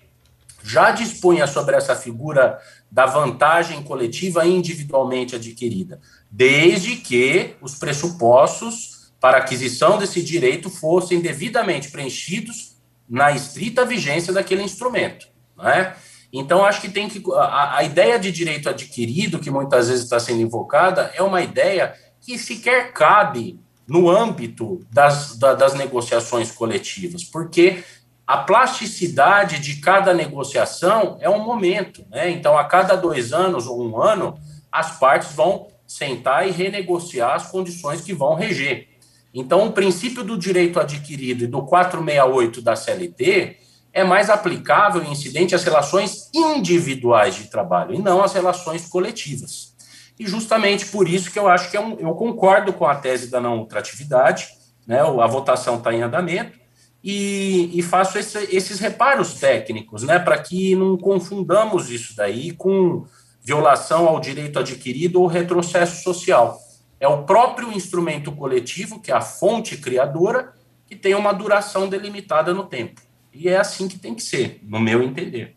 já 0.64 0.90
dispunha 0.90 1.46
sobre 1.46 1.76
essa 1.76 1.94
figura 1.94 2.58
da 2.90 3.06
vantagem 3.06 3.82
coletiva 3.82 4.46
individualmente 4.46 5.34
adquirida, 5.34 6.00
desde 6.30 6.96
que 6.96 7.54
os 7.60 7.74
pressupostos 7.74 9.12
para 9.20 9.38
aquisição 9.38 9.98
desse 9.98 10.22
direito 10.22 10.68
fossem 10.68 11.20
devidamente 11.20 11.90
preenchidos 11.90 12.76
na 13.08 13.32
estrita 13.32 13.84
vigência 13.84 14.32
daquele 14.32 14.62
instrumento. 14.62 15.28
Não 15.56 15.68
é? 15.68 15.94
Então, 16.32 16.64
acho 16.64 16.80
que 16.80 16.88
tem 16.88 17.08
que. 17.08 17.22
A, 17.34 17.78
a 17.78 17.84
ideia 17.84 18.18
de 18.18 18.32
direito 18.32 18.68
adquirido, 18.68 19.38
que 19.38 19.50
muitas 19.50 19.88
vezes 19.88 20.04
está 20.04 20.18
sendo 20.18 20.40
invocada, 20.40 21.12
é 21.14 21.22
uma 21.22 21.42
ideia 21.42 21.94
que 22.20 22.38
sequer 22.38 22.92
cabe 22.92 23.60
no 23.86 24.08
âmbito 24.08 24.80
das, 24.90 25.36
da, 25.36 25.54
das 25.54 25.74
negociações 25.74 26.50
coletivas, 26.50 27.22
porque 27.24 27.84
a 28.32 28.38
plasticidade 28.38 29.58
de 29.58 29.76
cada 29.76 30.14
negociação 30.14 31.18
é 31.20 31.28
um 31.28 31.44
momento. 31.44 32.02
Né? 32.08 32.30
Então, 32.30 32.56
a 32.56 32.64
cada 32.64 32.96
dois 32.96 33.30
anos 33.30 33.66
ou 33.66 33.86
um 33.86 34.00
ano, 34.00 34.38
as 34.72 34.98
partes 34.98 35.34
vão 35.34 35.68
sentar 35.86 36.48
e 36.48 36.50
renegociar 36.50 37.34
as 37.34 37.50
condições 37.50 38.00
que 38.00 38.14
vão 38.14 38.34
reger. 38.34 38.88
Então, 39.34 39.66
o 39.66 39.72
princípio 39.72 40.24
do 40.24 40.38
direito 40.38 40.80
adquirido 40.80 41.44
e 41.44 41.46
do 41.46 41.60
468 41.66 42.62
da 42.62 42.74
CLT 42.74 43.58
é 43.92 44.02
mais 44.02 44.30
aplicável 44.30 45.04
e 45.04 45.10
incidente 45.10 45.54
às 45.54 45.62
relações 45.62 46.30
individuais 46.34 47.34
de 47.34 47.50
trabalho 47.50 47.94
e 47.94 47.98
não 47.98 48.24
às 48.24 48.32
relações 48.32 48.88
coletivas. 48.88 49.74
E 50.18 50.26
justamente 50.26 50.86
por 50.86 51.06
isso 51.06 51.30
que 51.30 51.38
eu 51.38 51.50
acho 51.50 51.70
que 51.70 51.76
é 51.76 51.80
um, 51.82 51.98
eu 52.00 52.14
concordo 52.14 52.72
com 52.72 52.86
a 52.86 52.94
tese 52.94 53.30
da 53.30 53.42
não 53.42 53.58
ultratividade, 53.58 54.48
né, 54.86 55.02
a 55.02 55.26
votação 55.26 55.76
está 55.76 55.92
em 55.92 56.00
andamento, 56.00 56.61
e, 57.02 57.70
e 57.74 57.82
faço 57.82 58.18
esse, 58.18 58.38
esses 58.54 58.78
reparos 58.78 59.34
técnicos, 59.34 60.02
né, 60.02 60.18
para 60.18 60.38
que 60.38 60.76
não 60.76 60.96
confundamos 60.96 61.90
isso 61.90 62.14
daí 62.16 62.52
com 62.52 63.04
violação 63.42 64.06
ao 64.06 64.20
direito 64.20 64.58
adquirido 64.58 65.20
ou 65.20 65.26
retrocesso 65.26 66.02
social. 66.02 66.60
É 67.00 67.08
o 67.08 67.24
próprio 67.24 67.72
instrumento 67.72 68.30
coletivo, 68.30 69.00
que 69.00 69.10
é 69.10 69.14
a 69.14 69.20
fonte 69.20 69.76
criadora, 69.76 70.52
que 70.86 70.94
tem 70.94 71.14
uma 71.14 71.32
duração 71.32 71.88
delimitada 71.88 72.54
no 72.54 72.64
tempo. 72.64 73.00
E 73.34 73.48
é 73.48 73.56
assim 73.56 73.88
que 73.88 73.98
tem 73.98 74.14
que 74.14 74.22
ser, 74.22 74.60
no 74.62 74.78
meu 74.78 75.02
entender. 75.02 75.56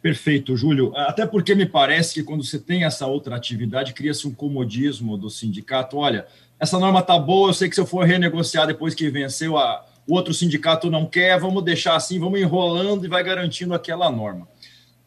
Perfeito, 0.00 0.56
Júlio. 0.56 0.92
Até 0.96 1.26
porque 1.26 1.54
me 1.54 1.66
parece 1.66 2.14
que 2.14 2.22
quando 2.22 2.42
você 2.42 2.58
tem 2.58 2.84
essa 2.84 3.06
outra 3.06 3.36
atividade, 3.36 3.92
cria-se 3.92 4.26
um 4.26 4.34
comodismo 4.34 5.16
do 5.16 5.28
sindicato. 5.28 5.98
Olha, 5.98 6.26
essa 6.58 6.78
norma 6.78 7.00
está 7.00 7.18
boa, 7.18 7.50
eu 7.50 7.54
sei 7.54 7.68
que 7.68 7.74
se 7.74 7.80
eu 7.80 7.86
for 7.86 8.04
renegociar 8.04 8.66
depois 8.66 8.94
que 8.94 9.10
venceu, 9.10 9.56
a, 9.58 9.84
o 10.06 10.14
outro 10.14 10.32
sindicato 10.32 10.90
não 10.90 11.06
quer, 11.06 11.38
vamos 11.40 11.64
deixar 11.64 11.96
assim, 11.96 12.18
vamos 12.18 12.40
enrolando 12.40 13.04
e 13.04 13.08
vai 13.08 13.22
garantindo 13.24 13.74
aquela 13.74 14.10
norma. 14.10 14.48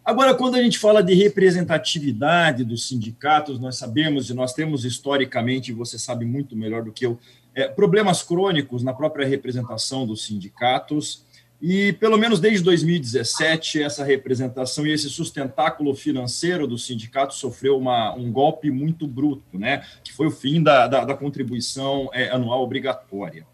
Agora, 0.03 0.33
quando 0.33 0.55
a 0.55 0.61
gente 0.61 0.79
fala 0.79 1.03
de 1.03 1.13
representatividade 1.13 2.63
dos 2.63 2.87
sindicatos, 2.87 3.59
nós 3.59 3.77
sabemos 3.77 4.29
e 4.29 4.33
nós 4.33 4.53
temos 4.53 4.83
historicamente, 4.83 5.71
você 5.71 5.99
sabe 5.99 6.25
muito 6.25 6.55
melhor 6.55 6.83
do 6.83 6.91
que 6.91 7.05
eu, 7.05 7.19
é, 7.53 7.67
problemas 7.67 8.23
crônicos 8.23 8.81
na 8.83 8.93
própria 8.93 9.27
representação 9.27 10.07
dos 10.07 10.25
sindicatos 10.25 11.23
e, 11.61 11.93
pelo 11.93 12.17
menos 12.17 12.39
desde 12.39 12.63
2017, 12.63 13.83
essa 13.83 14.03
representação 14.03 14.87
e 14.87 14.91
esse 14.91 15.09
sustentáculo 15.09 15.93
financeiro 15.93 16.65
do 16.65 16.77
sindicato 16.77 17.33
sofreu 17.35 17.77
uma, 17.77 18.13
um 18.15 18.31
golpe 18.31 18.71
muito 18.71 19.05
bruto, 19.05 19.59
né? 19.59 19.85
que 20.03 20.13
foi 20.13 20.27
o 20.27 20.31
fim 20.31 20.63
da, 20.63 20.87
da, 20.87 21.05
da 21.05 21.13
contribuição 21.13 22.09
é, 22.13 22.29
anual 22.29 22.63
obrigatória. 22.63 23.45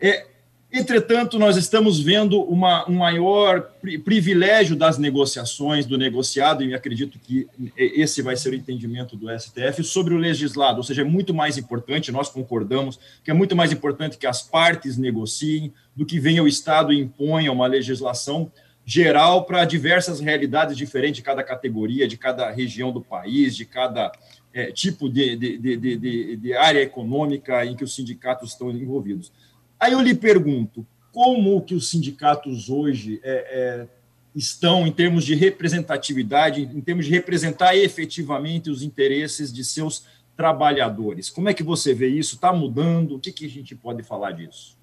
É, 0.00 0.26
Entretanto, 0.74 1.38
nós 1.38 1.58
estamos 1.58 2.00
vendo 2.00 2.40
uma, 2.40 2.88
um 2.88 2.94
maior 2.94 3.60
pri 3.82 3.98
privilégio 3.98 4.74
das 4.74 4.96
negociações, 4.96 5.84
do 5.84 5.98
negociado, 5.98 6.64
e 6.64 6.74
acredito 6.74 7.18
que 7.18 7.46
esse 7.76 8.22
vai 8.22 8.36
ser 8.36 8.52
o 8.52 8.54
entendimento 8.54 9.14
do 9.14 9.28
STF, 9.38 9.84
sobre 9.84 10.14
o 10.14 10.16
legislado, 10.16 10.78
ou 10.78 10.82
seja, 10.82 11.02
é 11.02 11.04
muito 11.04 11.34
mais 11.34 11.58
importante, 11.58 12.10
nós 12.10 12.30
concordamos, 12.30 12.98
que 13.22 13.30
é 13.30 13.34
muito 13.34 13.54
mais 13.54 13.70
importante 13.70 14.16
que 14.16 14.26
as 14.26 14.40
partes 14.40 14.96
negociem 14.96 15.74
do 15.94 16.06
que 16.06 16.18
venha 16.18 16.42
o 16.42 16.48
Estado 16.48 16.90
e 16.90 16.98
imponha 16.98 17.52
uma 17.52 17.66
legislação 17.66 18.50
geral 18.84 19.44
para 19.44 19.66
diversas 19.66 20.20
realidades 20.20 20.74
diferentes 20.74 21.16
de 21.16 21.22
cada 21.22 21.42
categoria, 21.42 22.08
de 22.08 22.16
cada 22.16 22.50
região 22.50 22.90
do 22.90 23.02
país, 23.02 23.54
de 23.54 23.66
cada 23.66 24.10
é, 24.54 24.72
tipo 24.72 25.08
de, 25.08 25.36
de, 25.36 25.76
de, 25.76 26.36
de 26.36 26.54
área 26.54 26.80
econômica 26.80 27.64
em 27.66 27.76
que 27.76 27.84
os 27.84 27.94
sindicatos 27.94 28.52
estão 28.52 28.70
envolvidos. 28.70 29.30
Aí 29.82 29.94
eu 29.94 30.00
lhe 30.00 30.14
pergunto, 30.14 30.86
como 31.10 31.60
que 31.60 31.74
os 31.74 31.90
sindicatos 31.90 32.70
hoje 32.70 33.20
é, 33.24 33.30
é, 33.32 33.86
estão 34.32 34.86
em 34.86 34.92
termos 34.92 35.24
de 35.24 35.34
representatividade, 35.34 36.62
em 36.62 36.80
termos 36.80 37.04
de 37.04 37.10
representar 37.10 37.74
efetivamente 37.74 38.70
os 38.70 38.84
interesses 38.84 39.52
de 39.52 39.64
seus 39.64 40.06
trabalhadores? 40.36 41.28
Como 41.28 41.48
é 41.48 41.54
que 41.54 41.64
você 41.64 41.92
vê 41.92 42.06
isso? 42.06 42.36
Está 42.36 42.52
mudando? 42.52 43.16
O 43.16 43.18
que, 43.18 43.32
que 43.32 43.44
a 43.44 43.48
gente 43.48 43.74
pode 43.74 44.04
falar 44.04 44.30
disso? 44.30 44.78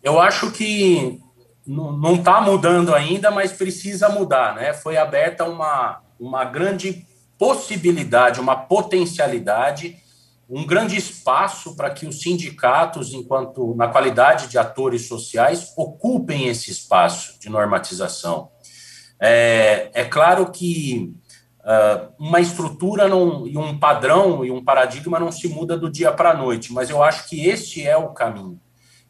Eu 0.00 0.20
acho 0.20 0.52
que 0.52 1.20
não 1.66 2.14
está 2.14 2.40
mudando 2.40 2.94
ainda, 2.94 3.32
mas 3.32 3.50
precisa 3.50 4.08
mudar. 4.08 4.54
Né? 4.54 4.72
Foi 4.72 4.96
aberta 4.96 5.42
uma, 5.42 6.02
uma 6.20 6.44
grande 6.44 7.04
possibilidade, 7.36 8.38
uma 8.38 8.54
potencialidade 8.54 9.96
um 10.48 10.64
grande 10.64 10.96
espaço 10.96 11.74
para 11.74 11.90
que 11.90 12.06
os 12.06 12.20
sindicatos, 12.20 13.12
enquanto 13.12 13.74
na 13.74 13.88
qualidade 13.88 14.46
de 14.46 14.56
atores 14.56 15.08
sociais, 15.08 15.72
ocupem 15.76 16.46
esse 16.46 16.70
espaço 16.70 17.38
de 17.40 17.48
normatização. 17.48 18.50
É, 19.18 19.90
é 19.92 20.04
claro 20.04 20.50
que 20.52 21.12
uh, 21.60 22.12
uma 22.18 22.40
estrutura 22.40 23.08
não, 23.08 23.46
e 23.46 23.58
um 23.58 23.76
padrão 23.76 24.44
e 24.44 24.50
um 24.50 24.64
paradigma 24.64 25.18
não 25.18 25.32
se 25.32 25.48
muda 25.48 25.76
do 25.76 25.90
dia 25.90 26.12
para 26.12 26.30
a 26.30 26.36
noite, 26.36 26.72
mas 26.72 26.90
eu 26.90 27.02
acho 27.02 27.28
que 27.28 27.46
este 27.46 27.84
é 27.84 27.96
o 27.96 28.10
caminho. 28.10 28.60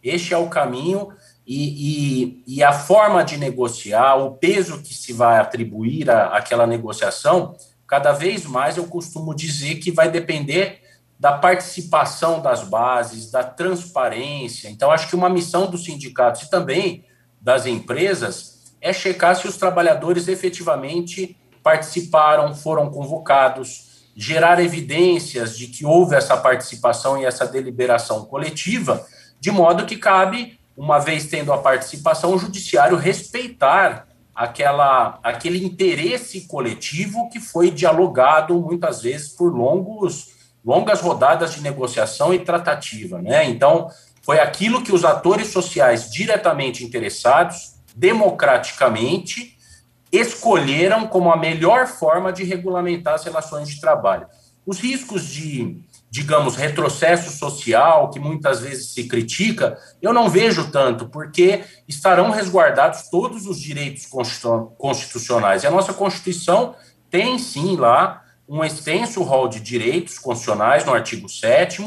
Este 0.02 0.32
é 0.32 0.38
o 0.38 0.48
caminho 0.48 1.08
e, 1.46 2.44
e, 2.46 2.56
e 2.56 2.62
a 2.62 2.72
forma 2.72 3.22
de 3.22 3.36
negociar, 3.36 4.16
o 4.16 4.32
peso 4.36 4.82
que 4.82 4.94
se 4.94 5.12
vai 5.12 5.38
atribuir 5.38 6.10
àquela 6.10 6.66
negociação, 6.66 7.54
cada 7.86 8.12
vez 8.12 8.46
mais 8.46 8.76
eu 8.76 8.86
costumo 8.86 9.34
dizer 9.34 9.76
que 9.76 9.90
vai 9.90 10.10
depender 10.10 10.85
da 11.18 11.32
participação 11.32 12.40
das 12.40 12.62
bases, 12.62 13.30
da 13.30 13.42
transparência. 13.42 14.68
Então, 14.68 14.90
acho 14.90 15.08
que 15.08 15.16
uma 15.16 15.30
missão 15.30 15.70
dos 15.70 15.84
sindicatos 15.84 16.42
e 16.42 16.50
também 16.50 17.04
das 17.40 17.64
empresas 17.64 18.64
é 18.80 18.92
checar 18.92 19.34
se 19.34 19.48
os 19.48 19.56
trabalhadores 19.56 20.28
efetivamente 20.28 21.36
participaram, 21.62 22.54
foram 22.54 22.90
convocados, 22.90 24.06
gerar 24.14 24.62
evidências 24.62 25.56
de 25.56 25.66
que 25.66 25.84
houve 25.84 26.14
essa 26.14 26.36
participação 26.36 27.20
e 27.20 27.24
essa 27.24 27.46
deliberação 27.46 28.24
coletiva, 28.24 29.04
de 29.40 29.50
modo 29.50 29.86
que 29.86 29.96
cabe, 29.96 30.58
uma 30.76 30.98
vez 30.98 31.26
tendo 31.26 31.52
a 31.52 31.58
participação, 31.58 32.34
o 32.34 32.38
judiciário 32.38 32.96
respeitar 32.96 34.06
aquela, 34.34 35.18
aquele 35.22 35.64
interesse 35.64 36.46
coletivo 36.46 37.28
que 37.30 37.40
foi 37.40 37.70
dialogado 37.70 38.54
muitas 38.60 39.02
vezes 39.02 39.30
por 39.30 39.54
longos 39.54 40.35
longas 40.66 41.00
rodadas 41.00 41.54
de 41.54 41.62
negociação 41.62 42.34
e 42.34 42.40
tratativa, 42.40 43.22
né? 43.22 43.48
Então, 43.48 43.88
foi 44.20 44.40
aquilo 44.40 44.82
que 44.82 44.92
os 44.92 45.04
atores 45.04 45.46
sociais 45.46 46.10
diretamente 46.10 46.84
interessados, 46.84 47.76
democraticamente, 47.94 49.56
escolheram 50.10 51.06
como 51.06 51.30
a 51.30 51.36
melhor 51.36 51.86
forma 51.86 52.32
de 52.32 52.42
regulamentar 52.42 53.14
as 53.14 53.22
relações 53.22 53.68
de 53.68 53.80
trabalho. 53.80 54.26
Os 54.66 54.80
riscos 54.80 55.28
de, 55.28 55.80
digamos, 56.10 56.56
retrocesso 56.56 57.30
social, 57.30 58.10
que 58.10 58.18
muitas 58.18 58.60
vezes 58.60 58.92
se 58.92 59.06
critica, 59.06 59.78
eu 60.02 60.12
não 60.12 60.28
vejo 60.28 60.72
tanto, 60.72 61.08
porque 61.08 61.62
estarão 61.86 62.30
resguardados 62.30 63.08
todos 63.08 63.46
os 63.46 63.60
direitos 63.60 64.06
constitucionais. 64.76 65.62
E 65.62 65.68
a 65.68 65.70
nossa 65.70 65.94
Constituição 65.94 66.74
tem, 67.08 67.38
sim, 67.38 67.76
lá 67.76 68.25
um 68.48 68.64
extenso 68.64 69.22
rol 69.22 69.48
de 69.48 69.60
direitos 69.60 70.18
constitucionais 70.18 70.84
no 70.84 70.92
artigo 70.92 71.28
7 71.28 71.82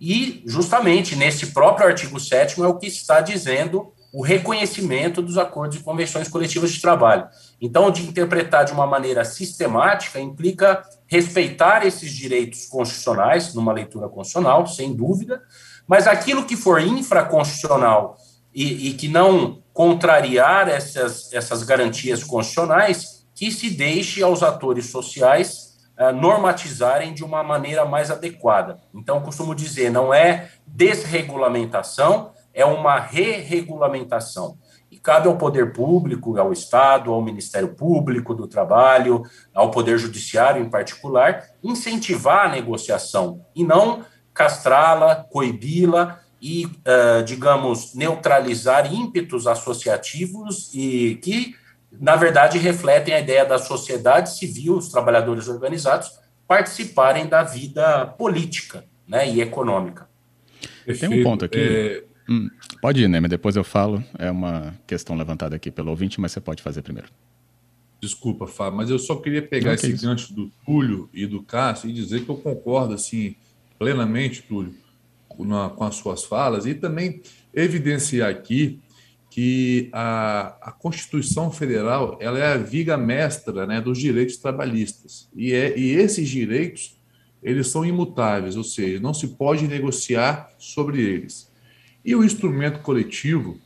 e 0.00 0.42
justamente 0.44 1.16
nesse 1.16 1.46
próprio 1.48 1.86
artigo 1.86 2.20
7 2.20 2.60
é 2.60 2.66
o 2.66 2.76
que 2.76 2.86
está 2.86 3.20
dizendo 3.20 3.92
o 4.12 4.22
reconhecimento 4.22 5.20
dos 5.20 5.36
acordos 5.36 5.76
e 5.76 5.82
convenções 5.82 6.28
coletivas 6.28 6.70
de 6.70 6.80
trabalho. 6.80 7.26
Então, 7.60 7.90
de 7.90 8.06
interpretar 8.06 8.64
de 8.64 8.72
uma 8.72 8.86
maneira 8.86 9.24
sistemática 9.24 10.20
implica 10.20 10.82
respeitar 11.06 11.84
esses 11.84 12.12
direitos 12.12 12.66
constitucionais 12.66 13.54
numa 13.54 13.72
leitura 13.72 14.08
constitucional, 14.08 14.68
sem 14.68 14.94
dúvida, 14.94 15.42
mas 15.84 16.06
aquilo 16.06 16.44
que 16.44 16.56
for 16.56 16.80
infraconstitucional 16.80 18.16
e, 18.54 18.90
e 18.90 18.92
que 18.94 19.08
não 19.08 19.60
contrariar 19.72 20.68
essas, 20.68 21.32
essas 21.32 21.64
garantias 21.64 22.22
constitucionais, 22.22 23.26
que 23.34 23.50
se 23.50 23.68
deixe 23.68 24.22
aos 24.22 24.44
atores 24.44 24.86
sociais 24.90 25.63
normatizarem 26.12 27.14
de 27.14 27.24
uma 27.24 27.42
maneira 27.42 27.84
mais 27.84 28.10
adequada. 28.10 28.78
Então, 28.92 29.20
costumo 29.20 29.54
dizer, 29.54 29.90
não 29.90 30.12
é 30.12 30.50
desregulamentação, 30.66 32.32
é 32.52 32.64
uma 32.64 32.98
re-regulamentação. 32.98 34.56
E 34.90 34.98
cabe 34.98 35.26
ao 35.26 35.36
poder 35.36 35.72
público, 35.72 36.38
ao 36.38 36.52
Estado, 36.52 37.12
ao 37.12 37.20
Ministério 37.20 37.74
Público 37.74 38.32
do 38.32 38.46
Trabalho, 38.46 39.22
ao 39.52 39.70
Poder 39.70 39.98
Judiciário 39.98 40.62
em 40.62 40.70
particular, 40.70 41.44
incentivar 41.62 42.46
a 42.46 42.48
negociação 42.48 43.44
e 43.54 43.64
não 43.64 44.04
castrá-la, 44.32 45.16
coibi-la 45.16 46.20
e, 46.40 46.66
uh, 46.66 47.24
digamos, 47.24 47.94
neutralizar 47.94 48.92
ímpetos 48.92 49.46
associativos 49.46 50.70
e 50.74 51.18
que, 51.22 51.56
na 52.00 52.16
verdade, 52.16 52.58
refletem 52.58 53.14
a 53.14 53.20
ideia 53.20 53.44
da 53.44 53.58
sociedade 53.58 54.36
civil, 54.36 54.76
os 54.76 54.88
trabalhadores 54.88 55.48
organizados, 55.48 56.10
participarem 56.46 57.26
da 57.26 57.42
vida 57.42 58.06
política 58.06 58.84
né, 59.06 59.28
e 59.28 59.40
econômica. 59.40 60.08
Tem 60.98 61.08
um 61.08 61.22
ponto 61.22 61.44
aqui. 61.44 61.58
É... 61.58 62.04
Hum, 62.28 62.48
pode 62.80 63.02
ir, 63.02 63.08
né? 63.08 63.20
Mas 63.20 63.30
depois 63.30 63.56
eu 63.56 63.64
falo. 63.64 64.02
É 64.18 64.30
uma 64.30 64.74
questão 64.86 65.16
levantada 65.16 65.56
aqui 65.56 65.70
pelo 65.70 65.90
ouvinte, 65.90 66.20
mas 66.20 66.32
você 66.32 66.40
pode 66.40 66.62
fazer 66.62 66.82
primeiro. 66.82 67.08
Desculpa, 68.00 68.46
Fábio, 68.46 68.76
mas 68.76 68.90
eu 68.90 68.98
só 68.98 69.16
queria 69.16 69.40
pegar 69.40 69.68
Não, 69.68 69.74
esse 69.74 69.92
gancho 69.92 70.34
do 70.34 70.50
Túlio 70.66 71.08
e 71.12 71.26
do 71.26 71.42
Cássio 71.42 71.88
e 71.88 71.92
dizer 71.92 72.24
que 72.24 72.28
eu 72.28 72.36
concordo 72.36 72.92
assim 72.92 73.34
plenamente, 73.78 74.42
Túlio, 74.42 74.74
com, 75.26 75.46
com 75.70 75.84
as 75.84 75.96
suas 75.96 76.24
falas 76.24 76.66
e 76.66 76.74
também 76.74 77.22
evidenciar 77.54 78.30
aqui 78.30 78.78
que 79.34 79.90
a, 79.92 80.54
a, 80.62 80.70
Constituição 80.70 81.50
Federal 81.50 82.16
ela 82.20 82.38
é 82.38 82.52
a 82.52 82.56
viga 82.56 82.96
mestra 82.96 83.66
né, 83.66 83.80
dos 83.80 83.98
direitos 83.98 84.36
trabalhistas 84.36 85.28
e, 85.34 85.52
é, 85.52 85.76
e 85.76 85.90
esses 85.90 86.28
direitos 86.28 86.96
eles 87.42 87.66
são 87.66 87.84
imutáveis, 87.84 88.56
ou 88.56 88.62
seja, 88.62 89.00
não 89.00 89.12
se 89.12 89.26
pode 89.26 89.66
negociar 89.66 90.50
sobre 90.56 91.02
eles. 91.02 91.50
E 92.04 92.14
o 92.14 92.22
instrumento 92.22 92.78
coletivo, 92.78 93.58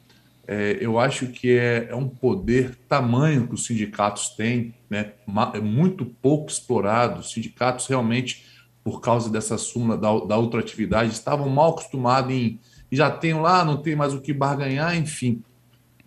é, 0.46 0.78
eu 0.80 0.98
acho 0.98 1.26
que 1.26 1.50
é, 1.50 1.88
é, 1.90 1.94
um 1.94 2.08
poder 2.08 2.74
tamanho 2.88 3.46
que 3.46 3.52
os 3.52 3.66
sindicatos 3.66 4.30
têm, 4.30 4.74
né, 4.88 5.12
é 5.52 5.60
muito 5.60 6.06
pouco 6.06 6.50
explorado. 6.50 7.20
Os 7.20 7.30
sindicatos 7.30 7.86
realmente, 7.88 8.46
por 8.82 9.02
causa 9.02 9.28
dessa 9.28 9.58
súmula 9.58 9.98
da, 9.98 10.18
da 10.20 10.38
ultratividade, 10.38 11.12
estavam 11.12 11.50
mal 11.50 11.72
acostumados 11.72 12.32
em 12.32 12.58
já 12.90 13.10
tem 13.10 13.34
lá, 13.34 13.64
não 13.64 13.76
tem 13.76 13.94
mais 13.94 14.14
o 14.14 14.20
que 14.20 14.32
barganhar, 14.32 14.96
enfim. 14.96 15.42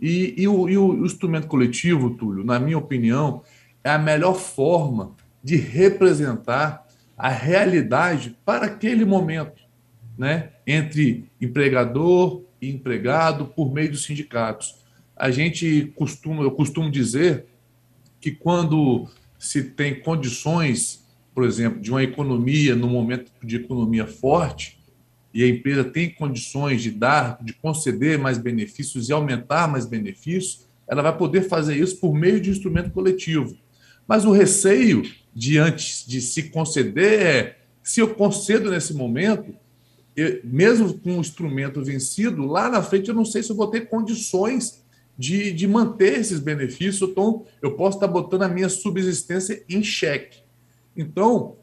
E, 0.02 0.34
e, 0.36 0.48
o, 0.48 0.68
e 0.68 0.78
o 0.78 1.06
instrumento 1.06 1.48
coletivo, 1.48 2.10
Túlio, 2.12 2.44
na 2.44 2.60
minha 2.60 2.78
opinião, 2.78 3.44
é 3.84 3.92
a 3.92 4.00
melhor 4.00 4.34
forma 4.34 5.16
de 5.44 5.56
representar 5.56 6.88
a 7.16 7.30
realidade 7.30 8.36
para 8.44 8.66
aquele 8.66 9.06
momento, 9.06 9.62
né? 10.18 10.50
entre 10.66 11.30
empregador 11.40 12.42
e 12.60 12.72
empregado 12.72 13.46
por 13.46 13.72
meio 13.72 13.92
dos 13.92 14.04
sindicatos. 14.04 14.76
A 15.16 15.30
gente 15.30 15.94
costuma, 15.96 16.42
eu 16.44 16.52
costumo 16.52 16.90
dizer 16.90 17.46
que 18.20 18.32
quando 18.32 19.08
se 19.38 19.64
tem 19.64 20.00
condições, 20.00 21.08
por 21.34 21.44
exemplo, 21.44 21.80
de 21.80 21.92
uma 21.92 22.04
economia, 22.04 22.76
no 22.76 22.88
momento 22.88 23.32
de 23.44 23.58
economia 23.58 24.08
forte, 24.08 24.81
e 25.34 25.44
a 25.44 25.48
empresa 25.48 25.84
tem 25.84 26.10
condições 26.10 26.82
de 26.82 26.92
dar, 26.92 27.38
de 27.42 27.54
conceder 27.54 28.18
mais 28.18 28.38
benefícios 28.38 29.10
e 29.10 29.14
aumentar 29.14 29.68
mais 29.68 29.86
benefícios, 29.86 30.68
ela 30.88 31.02
vai 31.02 31.18
poder 31.18 31.48
fazer 31.48 31.78
isso 31.78 31.98
por 31.98 32.14
meio 32.14 32.40
de 32.42 32.50
instrumento 32.50 32.92
coletivo. 32.92 33.56
Mas 34.08 34.26
o 34.26 34.32
receio 34.32 35.04
de 35.34 35.58
antes 35.58 36.06
de 36.06 36.20
se 36.20 36.44
conceder 36.50 37.22
é 37.22 37.58
se 37.82 38.02
eu 38.02 38.14
concedo 38.14 38.70
nesse 38.70 38.94
momento, 38.94 39.56
eu, 40.16 40.42
mesmo 40.44 40.94
com 41.00 41.18
o 41.18 41.22
instrumento 41.22 41.84
vencido, 41.84 42.46
lá 42.46 42.70
na 42.70 42.84
frente 42.84 43.08
eu 43.08 43.16
não 43.16 43.24
sei 43.24 43.42
se 43.42 43.52
eu 43.52 43.56
vou 43.56 43.68
ter 43.68 43.88
condições 43.88 44.84
de, 45.18 45.52
de 45.54 45.68
manter 45.68 46.20
esses 46.20 46.40
benefícios, 46.40 47.10
então 47.10 47.46
eu 47.62 47.74
posso 47.76 47.98
estar 47.98 48.08
botando 48.08 48.44
a 48.44 48.50
minha 48.50 48.68
subsistência 48.68 49.64
em 49.70 49.84
xeque. 49.84 50.40
Então, 50.96 51.56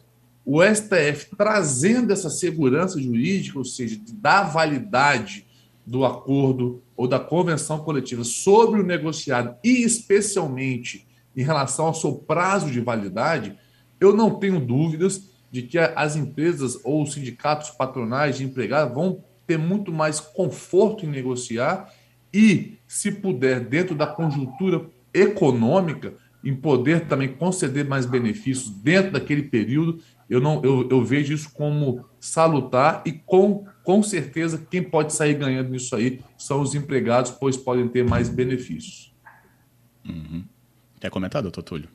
o 0.50 0.62
STF 0.64 1.36
trazendo 1.36 2.10
essa 2.10 2.30
segurança 2.30 2.98
jurídica, 2.98 3.58
ou 3.58 3.66
seja, 3.66 4.00
dar 4.14 4.44
validade 4.44 5.44
do 5.84 6.06
acordo 6.06 6.82
ou 6.96 7.06
da 7.06 7.20
convenção 7.20 7.80
coletiva 7.80 8.24
sobre 8.24 8.80
o 8.80 8.82
negociado 8.82 9.56
e 9.62 9.82
especialmente 9.82 11.06
em 11.36 11.42
relação 11.42 11.88
ao 11.88 11.94
seu 11.94 12.14
prazo 12.14 12.70
de 12.70 12.80
validade, 12.80 13.58
eu 14.00 14.16
não 14.16 14.38
tenho 14.38 14.58
dúvidas 14.58 15.28
de 15.52 15.60
que 15.60 15.76
as 15.76 16.16
empresas 16.16 16.80
ou 16.82 17.02
os 17.02 17.12
sindicatos 17.12 17.68
patronais 17.68 18.38
de 18.38 18.44
empregados 18.44 18.94
vão 18.94 19.22
ter 19.46 19.58
muito 19.58 19.92
mais 19.92 20.18
conforto 20.18 21.04
em 21.04 21.10
negociar 21.10 21.92
e, 22.32 22.78
se 22.86 23.12
puder, 23.12 23.60
dentro 23.60 23.94
da 23.94 24.06
conjuntura 24.06 24.86
econômica, 25.12 26.14
em 26.42 26.54
poder 26.54 27.06
também 27.06 27.28
conceder 27.28 27.84
mais 27.84 28.06
benefícios 28.06 28.70
dentro 28.70 29.12
daquele 29.12 29.42
período, 29.42 30.00
eu 30.28 30.40
não 30.40 30.62
eu, 30.62 30.88
eu 30.90 31.04
vejo 31.04 31.32
isso 31.32 31.50
como 31.52 32.04
salutar 32.20 33.02
e 33.06 33.12
com, 33.12 33.64
com 33.82 34.02
certeza 34.02 34.66
quem 34.70 34.82
pode 34.82 35.12
sair 35.12 35.34
ganhando 35.34 35.70
nisso 35.70 35.94
aí 35.96 36.20
são 36.36 36.60
os 36.60 36.74
empregados, 36.74 37.30
pois 37.30 37.56
podem 37.56 37.88
ter 37.88 38.04
mais 38.04 38.28
benefícios. 38.28 39.14
Uhum. 40.04 40.44
Quer 41.00 41.10
comentar, 41.10 41.42
doutor 41.42 41.62
Túlio? 41.62 41.88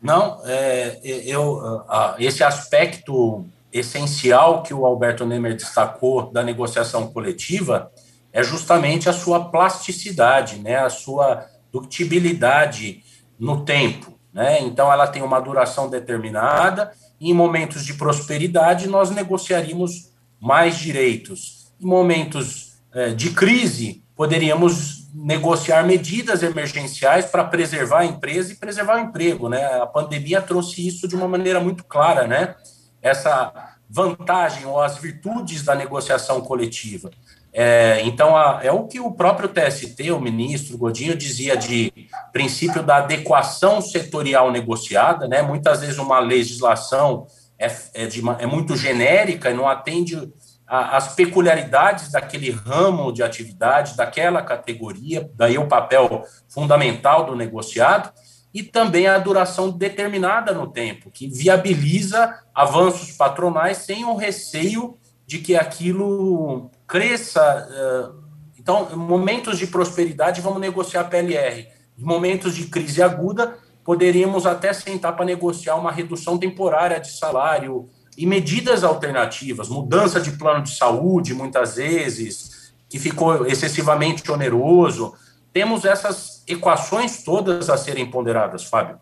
Não, 0.00 0.40
é, 0.44 1.00
eu, 1.02 1.82
esse 2.18 2.44
aspecto 2.44 3.46
essencial 3.72 4.62
que 4.62 4.72
o 4.72 4.84
Alberto 4.86 5.26
Nemer 5.26 5.56
destacou 5.56 6.30
da 6.30 6.42
negociação 6.42 7.10
coletiva 7.10 7.90
é 8.32 8.42
justamente 8.42 9.08
a 9.08 9.12
sua 9.12 9.46
plasticidade, 9.46 10.58
né, 10.58 10.76
a 10.76 10.90
sua 10.90 11.46
ductibilidade 11.72 13.02
no 13.38 13.64
tempo. 13.64 14.13
Né? 14.34 14.60
Então, 14.62 14.92
ela 14.92 15.06
tem 15.06 15.22
uma 15.22 15.40
duração 15.40 15.88
determinada. 15.88 16.90
Em 17.20 17.32
momentos 17.32 17.84
de 17.86 17.94
prosperidade, 17.94 18.88
nós 18.88 19.10
negociaríamos 19.10 20.12
mais 20.40 20.76
direitos. 20.76 21.72
Em 21.80 21.86
momentos 21.86 22.78
é, 22.92 23.10
de 23.14 23.30
crise, 23.30 24.02
poderíamos 24.16 25.04
negociar 25.14 25.84
medidas 25.84 26.42
emergenciais 26.42 27.26
para 27.26 27.44
preservar 27.44 28.00
a 28.00 28.04
empresa 28.04 28.52
e 28.52 28.56
preservar 28.56 28.96
o 28.96 29.00
emprego, 29.00 29.48
né? 29.48 29.64
A 29.80 29.86
pandemia 29.86 30.42
trouxe 30.42 30.86
isso 30.86 31.06
de 31.06 31.14
uma 31.14 31.28
maneira 31.28 31.60
muito 31.60 31.84
clara, 31.84 32.26
né? 32.26 32.56
Essa 33.00 33.74
vantagem 33.88 34.66
ou 34.66 34.82
as 34.82 34.98
virtudes 34.98 35.62
da 35.62 35.74
negociação 35.74 36.40
coletiva. 36.40 37.10
É, 37.56 38.00
então, 38.02 38.36
a, 38.36 38.58
é 38.64 38.72
o 38.72 38.88
que 38.88 38.98
o 38.98 39.12
próprio 39.12 39.48
TST, 39.48 40.10
o 40.10 40.20
ministro 40.20 40.76
Godinho, 40.76 41.16
dizia 41.16 41.56
de 41.56 41.92
princípio 42.32 42.82
da 42.82 42.96
adequação 42.96 43.80
setorial 43.80 44.50
negociada, 44.50 45.28
né? 45.28 45.40
Muitas 45.40 45.80
vezes 45.80 45.96
uma 45.98 46.18
legislação 46.18 47.28
é, 47.56 47.70
é, 47.94 48.06
de, 48.06 48.20
é 48.40 48.46
muito 48.46 48.76
genérica 48.76 49.50
e 49.50 49.54
não 49.54 49.68
atende 49.68 50.32
as 50.66 51.14
peculiaridades 51.14 52.10
daquele 52.10 52.50
ramo 52.50 53.12
de 53.12 53.22
atividade, 53.22 53.96
daquela 53.96 54.42
categoria, 54.42 55.30
daí 55.34 55.56
o 55.56 55.68
papel 55.68 56.24
fundamental 56.48 57.26
do 57.26 57.36
negociado, 57.36 58.10
e 58.52 58.62
também 58.62 59.06
a 59.06 59.18
duração 59.18 59.70
determinada 59.70 60.52
no 60.52 60.66
tempo, 60.66 61.10
que 61.10 61.28
viabiliza 61.28 62.34
avanços 62.54 63.12
patronais 63.12 63.78
sem 63.78 64.04
o 64.04 64.16
receio 64.16 64.96
de 65.26 65.38
que 65.38 65.54
aquilo 65.54 66.70
cresça. 66.94 67.68
Eh, 67.72 68.60
então, 68.60 68.96
momentos 68.96 69.58
de 69.58 69.66
prosperidade, 69.66 70.40
vamos 70.40 70.60
negociar 70.60 71.04
PLR. 71.04 71.66
Em 71.98 72.04
momentos 72.04 72.54
de 72.54 72.66
crise 72.66 73.02
aguda, 73.02 73.58
poderíamos 73.82 74.46
até 74.46 74.72
sentar 74.72 75.16
para 75.16 75.24
negociar 75.24 75.74
uma 75.74 75.90
redução 75.90 76.38
temporária 76.38 77.00
de 77.00 77.10
salário, 77.10 77.88
e 78.16 78.26
medidas 78.26 78.84
alternativas, 78.84 79.68
mudança 79.68 80.20
de 80.20 80.30
plano 80.30 80.62
de 80.62 80.76
saúde, 80.76 81.34
muitas 81.34 81.74
vezes, 81.74 82.72
que 82.88 82.96
ficou 82.96 83.44
excessivamente 83.44 84.30
oneroso. 84.30 85.14
Temos 85.52 85.84
essas 85.84 86.44
equações 86.46 87.24
todas 87.24 87.68
a 87.68 87.76
serem 87.76 88.08
ponderadas, 88.08 88.62
Fábio. 88.62 89.00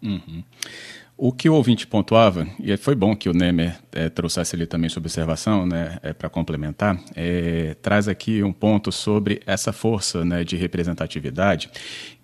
Uhum. 0.00 0.44
O 1.16 1.32
que 1.32 1.48
o 1.48 1.54
ouvinte 1.54 1.86
pontuava, 1.86 2.44
e 2.58 2.76
foi 2.76 2.96
bom 2.96 3.14
que 3.14 3.28
o 3.28 3.32
Nemer 3.32 3.78
é, 3.92 4.08
trouxesse 4.08 4.56
ali 4.56 4.66
também 4.66 4.90
sua 4.90 4.98
observação, 4.98 5.64
né, 5.64 5.96
é, 6.02 6.12
para 6.12 6.28
complementar, 6.28 6.98
é, 7.14 7.76
traz 7.80 8.08
aqui 8.08 8.42
um 8.42 8.52
ponto 8.52 8.90
sobre 8.90 9.40
essa 9.46 9.72
força 9.72 10.24
né, 10.24 10.42
de 10.42 10.56
representatividade, 10.56 11.70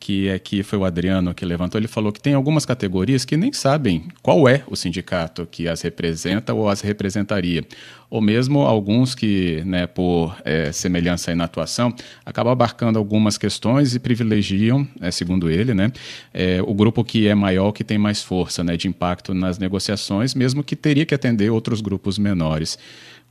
que 0.00 0.29
aqui 0.29 0.64
foi 0.64 0.76
o 0.76 0.85
Adriano 0.85 1.33
que 1.33 1.44
levantou. 1.44 1.79
Ele 1.79 1.87
falou 1.87 2.11
que 2.11 2.20
tem 2.20 2.35
algumas 2.35 2.66
categorias 2.66 3.24
que 3.24 3.37
nem 3.37 3.53
sabem 3.53 4.09
qual 4.22 4.48
é 4.48 4.64
o 4.66 4.74
sindicato 4.74 5.46
que 5.46 5.68
as 5.68 5.83
representa 5.83 6.53
ou 6.53 6.68
as 6.68 6.81
representaria 6.81 7.64
ou 8.11 8.20
mesmo 8.20 8.62
alguns 8.62 9.14
que, 9.14 9.62
né, 9.64 9.87
por 9.87 10.37
é, 10.44 10.73
semelhança 10.73 11.35
na 11.35 11.44
atuação, 11.44 11.94
acabam 12.27 12.53
abarcando 12.53 12.99
algumas 12.99 13.38
questões 13.38 13.94
e 13.94 14.01
privilegiam, 14.01 14.87
é, 15.01 15.12
segundo 15.12 15.49
ele, 15.49 15.73
né, 15.73 15.92
é, 16.35 16.61
o 16.61 16.75
grupo 16.75 17.05
que 17.05 17.29
é 17.29 17.35
maior, 17.35 17.70
que 17.70 17.85
tem 17.85 17.96
mais 17.96 18.20
força 18.20 18.64
né, 18.64 18.77
de 18.77 18.88
impacto 18.88 19.33
nas 19.33 19.59
negociações, 19.59 20.35
mesmo 20.35 20.64
que 20.64 20.75
teria 20.75 21.07
que 21.07 21.14
atender 21.14 21.51
outros 21.51 21.81
grupos 21.81 22.18
menores. 22.18 22.77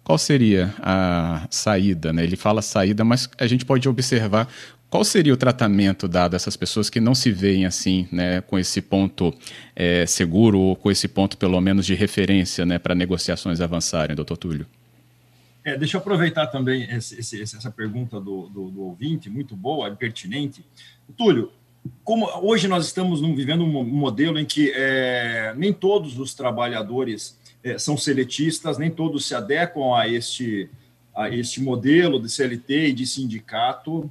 Qual 0.02 0.18
seria 0.18 0.74
a 0.82 1.46
saída? 1.52 2.12
Né? 2.14 2.24
Ele 2.24 2.36
fala 2.36 2.62
saída, 2.62 3.04
mas 3.04 3.30
a 3.38 3.46
gente 3.46 3.66
pode 3.66 3.88
observar 3.88 4.48
qual 4.90 5.04
seria 5.04 5.34
o 5.34 5.38
tratamento 5.38 6.08
dado 6.08 6.34
a 6.34 6.38
essas 6.38 6.58
pessoas 6.58 6.90
que 6.90 7.00
não 7.00 7.14
se 7.14 7.32
veem 7.32 7.66
assim, 7.66 8.08
né, 8.12 8.42
com 8.42 8.58
esse 8.58 8.82
ponto 8.82 9.34
é, 9.76 10.06
seguro 10.06 10.60
ou 10.60 10.76
com 10.76 10.90
esse 10.90 11.08
ponto, 11.08 11.38
pelo 11.38 11.62
menos, 11.62 11.86
de 11.86 11.94
referência 11.94 12.66
né, 12.66 12.80
para 12.80 12.96
negociações 12.96 13.62
avançarem, 13.62 14.16
doutor 14.16 14.38
Túlio? 14.38 14.66
É, 15.64 15.78
deixa 15.78 15.98
eu 15.98 16.02
aproveitar 16.02 16.48
também 16.48 16.84
esse, 16.90 17.20
esse, 17.20 17.42
essa 17.42 17.70
pergunta 17.70 18.20
do, 18.20 18.48
do, 18.48 18.70
do, 18.72 18.82
ouvinte, 18.82 19.30
muito 19.30 19.56
boa, 19.56 19.92
pertinente. 19.92 20.66
Túlio, 21.16 21.52
como 22.04 22.28
hoje 22.42 22.68
nós 22.68 22.86
estamos 22.86 23.22
vivendo 23.22 23.64
um 23.64 23.84
modelo 23.84 24.40
em 24.40 24.46
que 24.46 24.72
é, 24.74 25.54
nem 25.56 25.72
todos 25.72 26.18
os 26.18 26.34
trabalhadores 26.34 27.38
é, 27.64 27.78
são 27.78 27.96
seletistas, 27.96 28.78
nem 28.78 28.90
todos 28.90 29.28
se 29.28 29.36
adequam 29.36 29.96
a 29.96 30.08
este, 30.08 30.70
a 31.16 31.30
este 31.30 31.62
modelo 31.62 32.20
de 32.20 32.30
CLT 32.30 32.88
e 32.88 32.94
de 32.94 33.06
sindicato. 33.06 34.10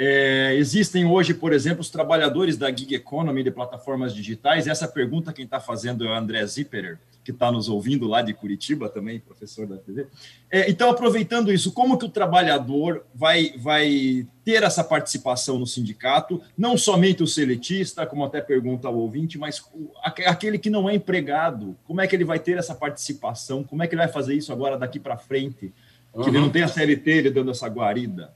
É, 0.00 0.54
existem 0.54 1.04
hoje, 1.04 1.34
por 1.34 1.52
exemplo, 1.52 1.80
os 1.80 1.90
trabalhadores 1.90 2.56
da 2.56 2.70
gig 2.70 2.94
economy 2.94 3.42
de 3.42 3.50
plataformas 3.50 4.14
digitais. 4.14 4.68
Essa 4.68 4.86
pergunta 4.86 5.32
quem 5.32 5.44
está 5.44 5.58
fazendo 5.58 6.06
é 6.06 6.08
o 6.08 6.14
André 6.14 6.46
Zipperer, 6.46 7.00
que 7.24 7.32
está 7.32 7.50
nos 7.50 7.68
ouvindo 7.68 8.06
lá 8.06 8.22
de 8.22 8.32
Curitiba 8.32 8.88
também, 8.88 9.18
professor 9.18 9.66
da 9.66 9.76
TV. 9.76 10.06
É, 10.48 10.70
então, 10.70 10.88
aproveitando 10.88 11.52
isso, 11.52 11.72
como 11.72 11.98
que 11.98 12.04
o 12.04 12.08
trabalhador 12.08 13.04
vai, 13.12 13.54
vai 13.58 14.24
ter 14.44 14.62
essa 14.62 14.84
participação 14.84 15.58
no 15.58 15.66
sindicato? 15.66 16.40
Não 16.56 16.78
somente 16.78 17.24
o 17.24 17.26
seletista, 17.26 18.06
como 18.06 18.24
até 18.24 18.40
pergunta 18.40 18.88
o 18.88 18.98
ouvinte, 18.98 19.36
mas 19.36 19.58
o, 19.74 19.90
aquele 20.04 20.60
que 20.60 20.70
não 20.70 20.88
é 20.88 20.94
empregado. 20.94 21.76
Como 21.84 22.00
é 22.00 22.06
que 22.06 22.14
ele 22.14 22.24
vai 22.24 22.38
ter 22.38 22.56
essa 22.56 22.72
participação? 22.72 23.64
Como 23.64 23.82
é 23.82 23.88
que 23.88 23.96
ele 23.96 24.02
vai 24.02 24.12
fazer 24.12 24.34
isso 24.34 24.52
agora 24.52 24.78
daqui 24.78 25.00
para 25.00 25.16
frente? 25.16 25.72
Que 26.12 26.20
uhum. 26.20 26.28
ele 26.28 26.38
não 26.38 26.50
tem 26.50 26.62
a 26.62 26.68
CLT 26.68 27.10
ele 27.10 27.30
dando 27.30 27.50
essa 27.50 27.66
guarida. 27.66 28.32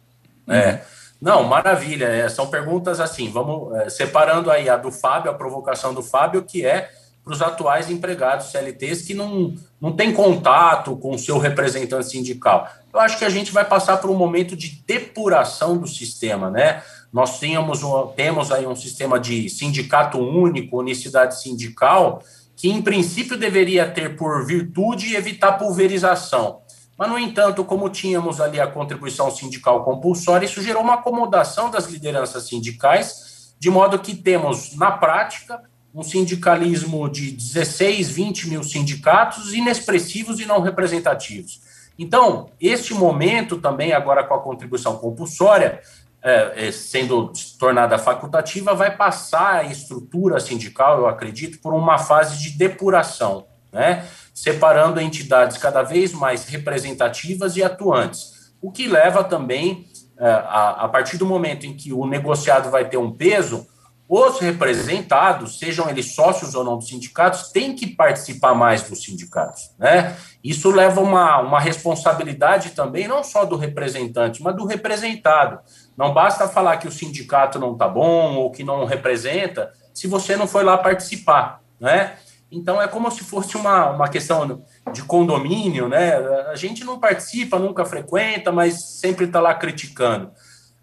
É. 0.49 0.81
Não, 1.23 1.45
maravilha. 1.45 2.07
É, 2.07 2.29
são 2.29 2.49
perguntas 2.49 2.99
assim, 2.99 3.31
vamos 3.31 3.73
é, 3.77 3.89
separando 3.89 4.51
aí 4.51 4.69
a 4.69 4.77
do 4.77 4.91
Fábio, 4.91 5.31
a 5.31 5.35
provocação 5.35 5.95
do 5.95 6.03
Fábio, 6.03 6.43
que 6.43 6.67
é 6.67 6.91
para 7.23 7.33
os 7.33 7.41
atuais 7.41 7.89
empregados 7.89 8.51
CLTs 8.51 9.03
que 9.03 9.15
não, 9.15 9.55
não 9.81 9.93
têm 9.93 10.13
contato 10.13 10.97
com 10.97 11.13
o 11.13 11.19
seu 11.19 11.39
representante 11.39 12.09
sindical. 12.09 12.69
Eu 12.93 12.99
acho 12.99 13.17
que 13.17 13.25
a 13.25 13.31
gente 13.31 13.53
vai 13.53 13.65
passar 13.65 13.99
por 13.99 14.11
um 14.11 14.17
momento 14.17 14.57
de 14.57 14.83
depuração 14.85 15.79
do 15.79 15.87
sistema, 15.87 16.51
né? 16.51 16.83
Nós 17.13 17.39
tínhamos 17.39 17.85
um, 17.85 18.09
temos 18.09 18.51
aí 18.51 18.67
um 18.67 18.75
sistema 18.75 19.21
de 19.21 19.49
sindicato 19.49 20.19
único, 20.19 20.81
unicidade 20.81 21.41
sindical, 21.41 22.21
que 22.57 22.69
em 22.69 22.83
princípio 22.83 23.39
deveria 23.39 23.89
ter 23.89 24.17
por 24.17 24.45
virtude 24.45 25.15
evitar 25.15 25.53
pulverização. 25.53 26.63
Mas, 26.97 27.11
no 27.11 27.19
entanto, 27.19 27.65
como 27.65 27.89
tínhamos 27.89 28.41
ali 28.41 28.61
a 28.61 28.67
contribuição 28.67 29.31
sindical 29.31 29.85
compulsória, 29.85 30.47
isso 30.47 30.63
gerou 30.63 30.83
uma 30.83 30.95
acomodação 30.95 31.71
das 31.71 31.87
lideranças 31.87 32.49
sindicais, 32.49 33.55
de 33.59 33.71
modo 33.71 33.99
que 33.99 34.15
temos, 34.15 34.77
na 34.77 34.91
prática, 34.91 35.63
um 35.95 36.03
sindicalismo 36.03 37.09
de 37.09 37.33
16, 37.33 38.11
20 38.11 38.49
mil 38.49 38.63
sindicatos 38.63 39.53
inexpressivos 39.53 40.41
e 40.41 40.47
não 40.47 40.61
representativos. 40.61 41.61
Então, 41.99 42.51
este 42.61 42.95
momento 42.95 43.59
também, 43.59 43.93
agora 43.93 44.25
com 44.25 44.35
a 44.35 44.41
contribuição 44.41 44.97
compulsória, 44.97 45.81
é, 46.23 46.69
é 46.69 46.73
sendo 46.73 47.33
tornada 47.59 47.99
facultativa, 47.99 48.75
vai 48.75 48.97
passar 48.97 49.57
a 49.57 49.65
estrutura 49.65 50.41
sindical, 50.41 50.99
eu 50.99 51.07
acredito, 51.07 51.59
por 51.61 51.75
uma 51.75 51.99
fase 51.99 52.39
de 52.39 52.51
depuração, 52.57 53.47
né? 53.73 54.09
Separando 54.33 55.01
entidades 55.01 55.57
cada 55.57 55.83
vez 55.83 56.13
mais 56.13 56.47
representativas 56.47 57.57
e 57.57 57.63
atuantes, 57.63 58.53
o 58.61 58.71
que 58.71 58.87
leva 58.87 59.25
também, 59.25 59.87
é, 60.19 60.31
a, 60.31 60.89
partir 60.89 61.19
do 61.19 61.27
momento 61.27 61.67
em 61.67 61.77
que 61.77 61.93
o 61.93 62.07
negociado 62.07 62.71
vai 62.71 62.89
ter 62.89 62.97
um 62.97 63.11
peso, 63.11 63.67
os 64.15 64.41
representados, 64.41 65.59
sejam 65.59 65.89
eles 65.89 66.15
sócios 66.15 66.55
ou 66.55 66.63
não 66.63 66.77
dos 66.77 66.89
sindicatos, 66.89 67.51
têm 67.51 67.75
que 67.75 67.87
participar 67.87 68.55
mais 68.55 68.83
dos 68.83 69.03
sindicatos. 69.03 69.71
Né? 69.79 70.15
Isso 70.45 70.71
leva 70.71 71.01
uma, 71.01 71.41
uma 71.41 71.59
responsabilidade 71.59 72.71
também, 72.71 73.09
não 73.09 73.25
só 73.25 73.47
do 73.47 73.57
representante, 73.57 74.43
mas 74.43 74.55
do 74.55 74.67
representado. 74.67 75.61
Não 75.97 76.13
basta 76.13 76.47
falar 76.47 76.77
que 76.77 76.87
o 76.87 76.93
sindicato 76.93 77.59
não 77.59 77.73
está 77.73 77.89
bom 77.89 78.35
ou 78.37 78.51
que 78.51 78.63
não 78.63 78.85
representa, 78.85 79.73
se 79.95 80.07
você 80.07 80.37
não 80.37 80.47
foi 80.47 80.63
lá 80.63 80.77
participar. 80.77 81.63
Né? 81.81 82.15
Então 82.53 82.81
é 82.83 82.87
como 82.87 83.11
se 83.11 83.25
fosse 83.25 83.57
uma, 83.57 83.91
uma 83.91 84.09
questão 84.09 84.63
de 84.93 85.03
condomínio, 85.05 85.89
né? 85.89 86.17
A 86.51 86.55
gente 86.55 86.85
não 86.85 87.01
participa, 87.01 87.59
nunca 87.59 87.83
frequenta, 87.87 88.53
mas 88.53 88.99
sempre 89.01 89.25
está 89.25 89.41
lá 89.41 89.55
criticando. 89.55 90.31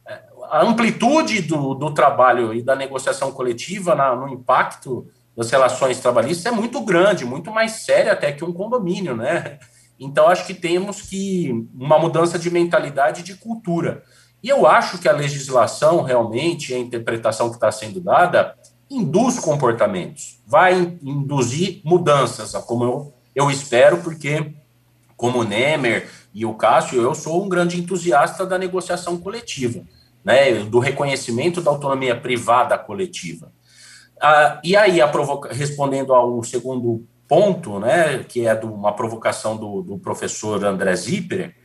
É, 0.08 0.20
a 0.50 0.64
amplitude 0.64 1.44
do, 1.44 1.76
do 1.76 1.94
trabalho 1.94 2.56
e 2.56 2.64
da 2.64 2.76
negociação 2.76 3.32
coletiva 3.32 3.94
na, 3.94 4.16
no 4.16 4.28
impacto 4.28 5.08
das 5.38 5.52
relações 5.52 6.00
trabalhistas 6.00 6.52
é 6.52 6.56
muito 6.56 6.82
grande, 6.82 7.24
muito 7.24 7.52
mais 7.52 7.84
séria 7.84 8.14
até 8.14 8.32
que 8.32 8.44
um 8.44 8.52
condomínio, 8.52 9.16
né? 9.16 9.60
Então 10.00 10.28
acho 10.28 10.48
que 10.48 10.56
temos 10.56 11.04
que 11.04 11.68
uma 11.76 12.00
mudança 12.00 12.40
de 12.40 12.50
mentalidade 12.50 13.22
e 13.22 13.24
de 13.24 13.36
cultura. 13.36 14.02
E 14.42 14.50
eu 14.50 14.66
acho 14.66 14.98
que 14.98 15.08
a 15.08 15.14
legislação 15.14 16.02
realmente, 16.02 16.74
a 16.74 16.80
interpretação 16.80 17.50
que 17.50 17.56
está 17.56 17.72
sendo 17.72 18.00
dada, 18.00 18.56
induz 18.90 19.38
comportamentos, 19.40 20.40
vai 20.48 20.98
induzir 21.02 21.82
mudanças, 21.84 22.52
como 22.66 22.84
eu, 22.84 23.14
eu 23.36 23.52
espero, 23.52 23.98
porque, 23.98 24.54
como 25.16 25.40
o 25.40 25.44
Nemer 25.44 26.10
e 26.34 26.46
o 26.46 26.56
Cássio, 26.56 27.02
eu 27.02 27.14
sou 27.14 27.44
um 27.44 27.50
grande 27.50 27.80
entusiasta 27.80 28.46
da 28.46 28.58
negociação 28.58 29.18
coletiva, 29.18 29.84
né, 30.24 30.54
do 30.64 30.80
reconhecimento 30.80 31.62
da 31.62 31.70
autonomia 31.70 32.20
privada 32.20 32.78
coletiva. 32.78 33.52
Ah, 34.20 34.60
e 34.64 34.76
aí, 34.76 35.00
respondendo 35.52 36.14
ao 36.14 36.44
segundo 36.44 37.06
ponto, 37.28 37.80
né, 37.80 38.26
que 38.28 38.48
é 38.48 38.56
de 38.56 38.66
uma 38.66 38.92
provocação 38.92 39.56
do, 39.56 39.82
do 39.84 40.00
professor 40.00 40.64
André 40.66 40.96
Zipper, 40.96 41.56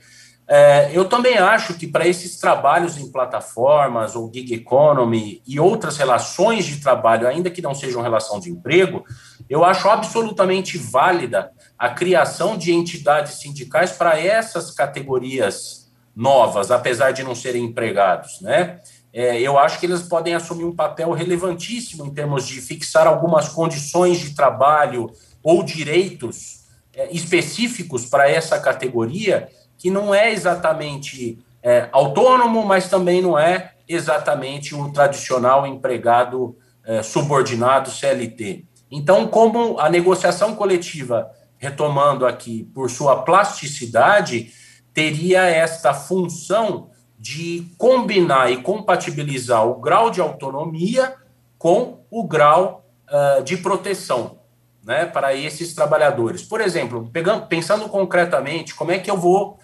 é, 0.46 0.90
eu 0.92 1.06
também 1.06 1.38
acho 1.38 1.74
que 1.74 1.86
para 1.86 2.06
esses 2.06 2.36
trabalhos 2.36 2.98
em 2.98 3.10
plataformas 3.10 4.14
ou 4.14 4.30
gig 4.32 4.52
economy 4.52 5.42
e 5.46 5.58
outras 5.58 5.96
relações 5.96 6.66
de 6.66 6.80
trabalho, 6.80 7.26
ainda 7.26 7.50
que 7.50 7.62
não 7.62 7.74
sejam 7.74 8.02
relação 8.02 8.38
de 8.38 8.50
emprego, 8.50 9.04
eu 9.48 9.64
acho 9.64 9.88
absolutamente 9.88 10.76
válida 10.76 11.50
a 11.78 11.88
criação 11.88 12.58
de 12.58 12.72
entidades 12.72 13.40
sindicais 13.40 13.92
para 13.92 14.20
essas 14.20 14.70
categorias 14.70 15.90
novas, 16.14 16.70
apesar 16.70 17.12
de 17.12 17.24
não 17.24 17.34
serem 17.34 17.64
empregados, 17.64 18.40
né? 18.40 18.80
É, 19.12 19.40
eu 19.40 19.56
acho 19.56 19.78
que 19.78 19.86
eles 19.86 20.02
podem 20.02 20.34
assumir 20.34 20.64
um 20.64 20.74
papel 20.74 21.12
relevantíssimo 21.12 22.04
em 22.04 22.12
termos 22.12 22.46
de 22.46 22.60
fixar 22.60 23.06
algumas 23.06 23.48
condições 23.48 24.18
de 24.18 24.34
trabalho 24.34 25.08
ou 25.40 25.62
direitos 25.62 26.64
é, 26.92 27.08
específicos 27.12 28.04
para 28.06 28.28
essa 28.28 28.58
categoria 28.58 29.48
que 29.84 29.90
não 29.90 30.14
é 30.14 30.32
exatamente 30.32 31.44
é, 31.62 31.90
autônomo, 31.92 32.64
mas 32.64 32.88
também 32.88 33.20
não 33.20 33.38
é 33.38 33.74
exatamente 33.86 34.74
o 34.74 34.90
tradicional 34.90 35.66
empregado 35.66 36.56
é, 36.86 37.02
subordinado 37.02 37.90
CLT. 37.90 38.64
Então, 38.90 39.26
como 39.26 39.78
a 39.78 39.90
negociação 39.90 40.54
coletiva, 40.54 41.30
retomando 41.58 42.24
aqui, 42.24 42.64
por 42.74 42.90
sua 42.90 43.24
plasticidade, 43.24 44.54
teria 44.94 45.42
esta 45.42 45.92
função 45.92 46.88
de 47.18 47.66
combinar 47.76 48.50
e 48.50 48.62
compatibilizar 48.62 49.66
o 49.66 49.74
grau 49.74 50.08
de 50.08 50.22
autonomia 50.22 51.14
com 51.58 51.98
o 52.10 52.26
grau 52.26 52.86
uh, 53.10 53.44
de 53.44 53.58
proteção 53.58 54.38
né, 54.82 55.04
para 55.04 55.34
esses 55.34 55.74
trabalhadores. 55.74 56.42
Por 56.42 56.62
exemplo, 56.62 57.10
pegando, 57.12 57.46
pensando 57.48 57.86
concretamente, 57.90 58.74
como 58.74 58.90
é 58.90 58.98
que 58.98 59.10
eu 59.10 59.18
vou 59.18 59.58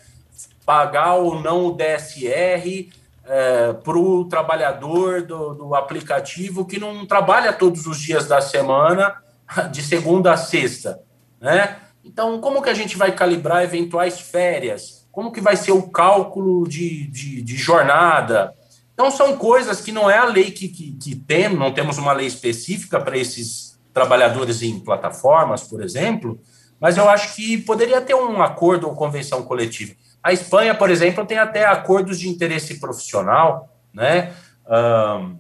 pagar 0.71 1.17
ou 1.17 1.43
não 1.43 1.67
o 1.67 1.73
DSR 1.73 2.93
é, 3.27 3.73
para 3.73 3.99
o 3.99 4.25
trabalhador 4.27 5.23
do, 5.23 5.53
do, 5.53 5.75
aplicativo 5.75 6.65
que 6.65 6.79
não 6.79 7.05
trabalha 7.05 7.53
todos 7.53 7.89
os 7.89 7.99
dias 7.99 8.29
da 8.29 8.41
semana, 8.41 9.17
de 9.73 9.83
segunda 9.83 10.33
a 10.33 10.37
sexta, 10.37 11.01
né? 11.41 11.79
Então, 12.05 12.41
como 12.41 12.63
que 12.63 12.71
a 12.71 12.75
gente 12.75 12.97
vai 12.97 13.11
calibrar 13.11 13.65
eventuais 13.65 14.21
férias? 14.21 15.09
Como 15.11 15.33
que 15.33 15.41
vai 15.41 15.57
ser 15.57 15.73
o 15.73 15.91
cálculo 15.91 16.69
de, 16.69 17.09
de, 17.09 17.43
de 17.43 17.57
jornada? 17.57 18.55
Então, 18.95 19.11
são 19.11 19.37
coisas 19.37 19.81
que 19.81 19.91
não 19.91 20.09
é 20.09 20.19
a 20.19 20.25
lei 20.25 20.53
que, 20.53 20.69
que, 20.69 20.93
que 20.93 21.17
tem, 21.17 21.49
não 21.49 21.75
temos 21.75 21.99
uma 21.99 22.13
lei 22.13 22.29
específica 22.29 23.01
para 23.01 23.19
esses 23.19 23.77
trabalhadores 23.93 24.63
em 24.63 24.79
plataformas, 24.79 25.65
por 25.65 25.83
exemplo, 25.83 26.41
mas 26.79 26.97
eu 26.97 27.09
acho 27.09 27.35
que 27.35 27.59
poderia 27.59 28.01
ter 28.01 28.15
um 28.15 28.41
acordo 28.41 28.87
ou 28.87 28.95
convenção 28.95 29.43
coletiva. 29.43 29.95
A 30.23 30.33
Espanha, 30.33 30.75
por 30.75 30.91
exemplo, 30.91 31.25
tem 31.25 31.39
até 31.39 31.65
acordos 31.65 32.19
de 32.19 32.29
interesse 32.29 32.79
profissional, 32.79 33.75
né, 33.93 34.35
um, 34.67 35.37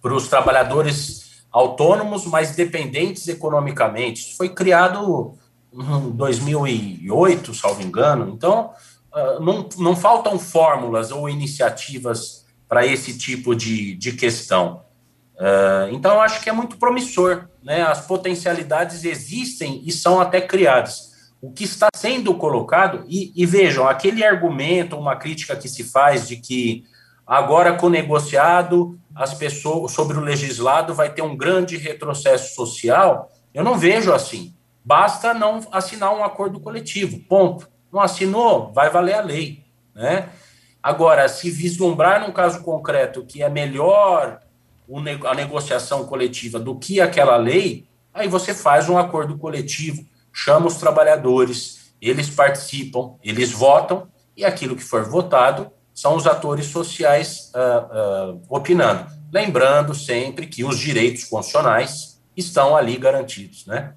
para 0.00 0.14
os 0.14 0.28
trabalhadores 0.28 1.44
autônomos, 1.50 2.26
mas 2.26 2.54
dependentes 2.54 3.26
economicamente. 3.28 4.20
Isso 4.20 4.36
foi 4.36 4.48
criado 4.50 5.34
em 5.72 6.10
2008, 6.10 7.54
salvo 7.54 7.82
engano. 7.82 8.30
Então, 8.30 8.70
uh, 9.12 9.42
não, 9.42 9.68
não 9.78 9.96
faltam 9.96 10.38
fórmulas 10.38 11.10
ou 11.10 11.28
iniciativas 11.28 12.46
para 12.68 12.86
esse 12.86 13.16
tipo 13.16 13.54
de, 13.54 13.94
de 13.96 14.12
questão. 14.12 14.82
Uh, 15.34 15.92
então, 15.92 16.20
acho 16.20 16.40
que 16.40 16.48
é 16.48 16.52
muito 16.52 16.76
promissor. 16.76 17.48
Né? 17.62 17.82
As 17.82 18.06
potencialidades 18.06 19.04
existem 19.04 19.82
e 19.84 19.90
são 19.90 20.20
até 20.20 20.40
criadas. 20.40 21.15
O 21.40 21.52
que 21.52 21.64
está 21.64 21.88
sendo 21.94 22.34
colocado, 22.34 23.04
e, 23.08 23.32
e 23.34 23.44
vejam, 23.44 23.86
aquele 23.86 24.24
argumento, 24.24 24.96
uma 24.96 25.16
crítica 25.16 25.54
que 25.54 25.68
se 25.68 25.84
faz 25.84 26.28
de 26.28 26.36
que 26.36 26.84
agora 27.26 27.74
com 27.74 27.86
o 27.86 27.90
negociado, 27.90 28.98
as 29.14 29.34
pessoas, 29.34 29.92
sobre 29.92 30.16
o 30.16 30.22
legislado, 30.22 30.94
vai 30.94 31.12
ter 31.12 31.22
um 31.22 31.36
grande 31.36 31.76
retrocesso 31.76 32.54
social, 32.54 33.30
eu 33.52 33.64
não 33.64 33.78
vejo 33.78 34.12
assim. 34.12 34.54
Basta 34.84 35.34
não 35.34 35.60
assinar 35.72 36.14
um 36.14 36.22
acordo 36.22 36.60
coletivo, 36.60 37.18
ponto. 37.20 37.68
Não 37.92 38.00
assinou, 38.00 38.72
vai 38.72 38.90
valer 38.90 39.14
a 39.14 39.20
lei. 39.20 39.64
Né? 39.94 40.28
Agora, 40.82 41.28
se 41.28 41.50
vislumbrar 41.50 42.20
num 42.20 42.32
caso 42.32 42.62
concreto 42.62 43.24
que 43.24 43.42
é 43.42 43.48
melhor 43.48 44.40
a 45.24 45.34
negociação 45.34 46.06
coletiva 46.06 46.60
do 46.60 46.78
que 46.78 47.00
aquela 47.00 47.36
lei, 47.36 47.88
aí 48.14 48.28
você 48.28 48.54
faz 48.54 48.88
um 48.88 48.96
acordo 48.96 49.36
coletivo, 49.36 50.06
chama 50.36 50.66
os 50.66 50.74
trabalhadores, 50.74 51.94
eles 51.98 52.28
participam, 52.28 53.14
eles 53.24 53.50
votam, 53.52 54.06
e 54.36 54.44
aquilo 54.44 54.76
que 54.76 54.84
for 54.84 55.02
votado 55.02 55.70
são 55.94 56.14
os 56.14 56.26
atores 56.26 56.66
sociais 56.66 57.50
uh, 57.54 58.34
uh, 58.34 58.42
opinando. 58.50 59.10
Lembrando 59.32 59.94
sempre 59.94 60.46
que 60.46 60.62
os 60.62 60.78
direitos 60.78 61.24
constitucionais 61.24 62.22
estão 62.36 62.76
ali 62.76 62.98
garantidos, 62.98 63.64
né? 63.64 63.94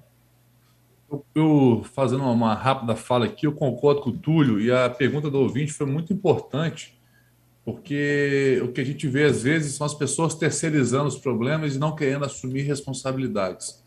Eu, 1.12 1.26
eu, 1.34 1.84
fazendo 1.92 2.24
uma 2.24 2.54
rápida 2.54 2.96
fala 2.96 3.26
aqui, 3.26 3.46
eu 3.46 3.52
concordo 3.52 4.00
com 4.00 4.08
o 4.08 4.16
Túlio 4.16 4.58
e 4.58 4.72
a 4.72 4.88
pergunta 4.88 5.28
do 5.28 5.40
ouvinte 5.40 5.74
foi 5.74 5.86
muito 5.86 6.10
importante, 6.10 6.98
porque 7.66 8.58
o 8.64 8.68
que 8.68 8.80
a 8.80 8.84
gente 8.84 9.06
vê 9.06 9.24
às 9.24 9.42
vezes 9.42 9.74
são 9.74 9.86
as 9.86 9.92
pessoas 9.92 10.34
terceirizando 10.34 11.08
os 11.08 11.18
problemas 11.18 11.74
e 11.76 11.78
não 11.78 11.94
querendo 11.94 12.24
assumir 12.24 12.62
responsabilidades. 12.62 13.79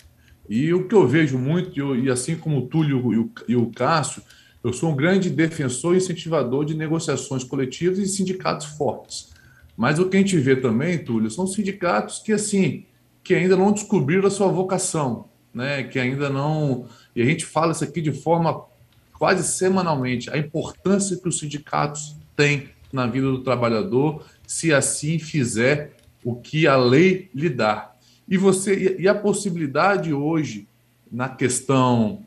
E 0.49 0.73
o 0.73 0.87
que 0.87 0.95
eu 0.95 1.07
vejo 1.07 1.37
muito, 1.37 1.95
e 1.95 2.09
assim 2.09 2.35
como 2.35 2.59
o 2.59 2.67
Túlio 2.67 3.13
e 3.13 3.17
o, 3.17 3.31
e 3.47 3.55
o 3.55 3.71
Cássio, 3.71 4.21
eu 4.63 4.71
sou 4.71 4.91
um 4.91 4.95
grande 4.95 5.29
defensor 5.29 5.93
e 5.93 5.97
incentivador 5.97 6.65
de 6.65 6.73
negociações 6.73 7.43
coletivas 7.43 7.99
e 7.99 8.07
sindicatos 8.07 8.67
fortes. 8.77 9.31
Mas 9.75 9.99
o 9.99 10.07
que 10.07 10.17
a 10.17 10.19
gente 10.19 10.37
vê 10.37 10.55
também, 10.55 11.03
Túlio, 11.03 11.29
são 11.29 11.47
sindicatos 11.47 12.19
que 12.19 12.31
assim 12.31 12.85
que 13.23 13.33
ainda 13.33 13.55
não 13.55 13.71
descobriram 13.71 14.27
a 14.27 14.31
sua 14.31 14.47
vocação, 14.47 15.29
né? 15.53 15.83
Que 15.83 15.97
ainda 15.97 16.29
não 16.29 16.87
e 17.15 17.21
a 17.21 17.25
gente 17.25 17.45
fala 17.45 17.71
isso 17.71 17.83
aqui 17.83 18.01
de 18.01 18.11
forma 18.11 18.65
quase 19.13 19.43
semanalmente, 19.47 20.29
a 20.29 20.37
importância 20.37 21.15
que 21.15 21.27
os 21.27 21.39
sindicatos 21.39 22.15
têm 22.35 22.69
na 22.91 23.07
vida 23.07 23.27
do 23.27 23.43
trabalhador, 23.43 24.25
se 24.45 24.73
assim 24.73 25.17
fizer 25.17 25.95
o 26.23 26.35
que 26.35 26.67
a 26.67 26.75
lei 26.75 27.29
lhe 27.33 27.49
dá. 27.49 27.92
E 28.27 28.37
você 28.37 28.97
e 28.99 29.07
a 29.07 29.15
possibilidade 29.15 30.13
hoje 30.13 30.67
na 31.11 31.29
questão 31.29 32.25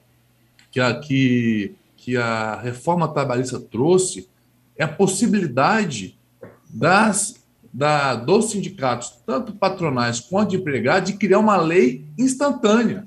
que 0.71 0.81
a, 0.81 0.99
que, 0.99 1.75
que 1.97 2.17
a 2.17 2.57
reforma 2.57 3.09
trabalhista 3.09 3.59
trouxe 3.59 4.29
é 4.77 4.85
a 4.85 4.89
possibilidade 4.89 6.19
das 6.69 7.37
da, 7.77 8.15
dos 8.15 8.53
sindicatos, 8.53 9.19
tanto 9.27 9.53
patronais 9.53 10.19
quanto 10.19 10.57
empregados, 10.57 11.11
de 11.11 11.19
criar 11.19 11.41
uma 11.41 11.59
lei 11.59 12.07
instantânea. 12.19 13.05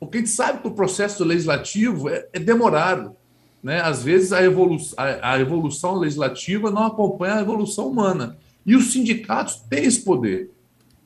Porque 0.00 0.16
a 0.16 0.20
gente 0.20 0.30
sabe 0.30 0.62
que 0.62 0.68
o 0.68 0.72
processo 0.72 1.22
legislativo 1.22 2.08
é, 2.08 2.26
é 2.32 2.38
demorado. 2.38 3.14
Né? 3.62 3.82
Às 3.82 4.02
vezes 4.02 4.32
a, 4.32 4.42
evolu 4.42 4.78
a, 4.96 5.32
a 5.34 5.40
evolução 5.40 5.96
legislativa 5.96 6.70
não 6.70 6.86
acompanha 6.86 7.34
a 7.34 7.40
evolução 7.42 7.88
humana. 7.88 8.38
E 8.64 8.74
os 8.74 8.92
sindicatos 8.92 9.56
têm 9.68 9.84
esse 9.84 10.00
poder. 10.00 10.50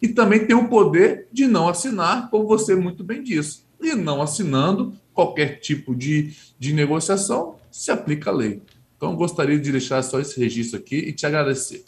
E 0.01 0.09
também 0.09 0.47
têm 0.47 0.57
o 0.57 0.69
poder 0.69 1.29
de 1.33 1.47
não 1.47 1.69
assinar, 1.69 2.31
como 2.31 2.47
você 2.47 2.75
muito 2.75 3.03
bem 3.03 3.23
disse. 3.23 3.65
E 3.81 3.95
não 3.95 4.21
assinando 4.21 4.95
qualquer 5.13 5.61
tipo 5.61 5.95
de, 5.95 6.35
de 6.59 6.73
negociação, 6.73 7.57
se 7.71 7.91
aplica 7.91 8.31
a 8.31 8.35
lei. 8.35 8.63
Então, 8.97 9.15
gostaria 9.15 9.59
de 9.59 9.71
deixar 9.71 10.03
só 10.03 10.19
esse 10.21 10.39
registro 10.41 10.79
aqui 10.79 10.97
e 10.97 11.13
te 11.13 11.27
agradecer. 11.27 11.85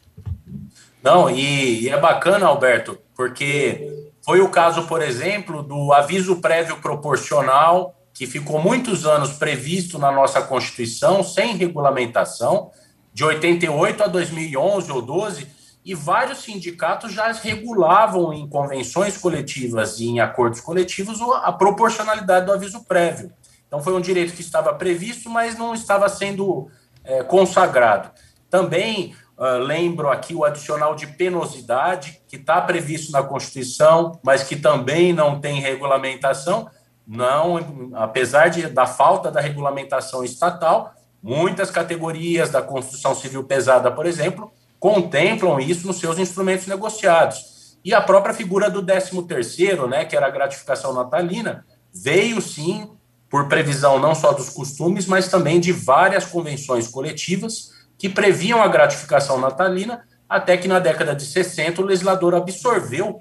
Não, 1.02 1.30
e, 1.30 1.82
e 1.82 1.88
é 1.88 1.98
bacana, 1.98 2.46
Alberto, 2.46 2.98
porque 3.14 4.08
foi 4.24 4.40
o 4.40 4.48
caso, 4.48 4.86
por 4.86 5.00
exemplo, 5.00 5.62
do 5.62 5.92
aviso 5.92 6.36
prévio 6.36 6.76
proporcional, 6.78 7.94
que 8.12 8.26
ficou 8.26 8.60
muitos 8.60 9.06
anos 9.06 9.32
previsto 9.32 9.98
na 9.98 10.10
nossa 10.10 10.42
Constituição, 10.42 11.22
sem 11.22 11.56
regulamentação, 11.56 12.70
de 13.14 13.24
88 13.24 14.02
a 14.02 14.06
2011 14.06 14.92
ou 14.92 15.00
12, 15.00 15.46
e 15.84 15.94
vários 15.94 16.38
sindicatos 16.38 17.12
já 17.12 17.32
regulavam 17.32 18.32
em 18.32 18.48
convenções 18.48 19.16
coletivas 19.16 20.00
e 20.00 20.06
em 20.06 20.20
acordos 20.20 20.60
coletivos 20.60 21.20
a 21.42 21.52
proporcionalidade 21.52 22.46
do 22.46 22.52
aviso 22.52 22.84
prévio. 22.84 23.32
Então, 23.66 23.82
foi 23.82 23.94
um 23.94 24.00
direito 24.00 24.34
que 24.34 24.40
estava 24.40 24.74
previsto, 24.74 25.28
mas 25.28 25.56
não 25.56 25.74
estava 25.74 26.08
sendo 26.08 26.68
é, 27.04 27.22
consagrado. 27.22 28.10
Também 28.50 29.14
Uh, 29.38 29.56
lembro 29.56 30.10
aqui 30.10 30.34
o 30.34 30.44
adicional 30.44 30.96
de 30.96 31.06
penosidade, 31.06 32.20
que 32.26 32.34
está 32.34 32.60
previsto 32.60 33.12
na 33.12 33.22
Constituição, 33.22 34.18
mas 34.20 34.42
que 34.42 34.56
também 34.56 35.12
não 35.12 35.40
tem 35.40 35.60
regulamentação. 35.60 36.68
Não, 37.06 37.92
apesar 37.94 38.48
de, 38.48 38.66
da 38.66 38.84
falta 38.84 39.30
da 39.30 39.40
regulamentação 39.40 40.24
estatal, 40.24 40.92
muitas 41.22 41.70
categorias 41.70 42.50
da 42.50 42.60
construção 42.60 43.14
civil 43.14 43.44
pesada, 43.44 43.92
por 43.92 44.06
exemplo, 44.06 44.52
contemplam 44.78 45.58
isso 45.58 45.86
nos 45.86 45.98
seus 45.98 46.18
instrumentos 46.18 46.66
negociados. 46.66 47.76
E 47.84 47.94
a 47.94 48.00
própria 48.00 48.34
figura 48.34 48.70
do 48.70 48.82
13º, 48.82 49.88
né, 49.88 50.04
que 50.04 50.16
era 50.16 50.26
a 50.26 50.30
gratificação 50.30 50.92
natalina, 50.92 51.64
veio 51.92 52.40
sim 52.40 52.90
por 53.30 53.48
previsão 53.48 53.98
não 53.98 54.14
só 54.14 54.32
dos 54.32 54.48
costumes, 54.48 55.06
mas 55.06 55.28
também 55.28 55.60
de 55.60 55.72
várias 55.72 56.24
convenções 56.24 56.88
coletivas 56.88 57.70
que 57.98 58.08
previam 58.08 58.62
a 58.62 58.68
gratificação 58.68 59.40
natalina, 59.40 60.02
até 60.28 60.56
que 60.56 60.68
na 60.68 60.78
década 60.78 61.14
de 61.14 61.24
60 61.24 61.82
o 61.82 61.84
legislador 61.84 62.34
absorveu 62.34 63.20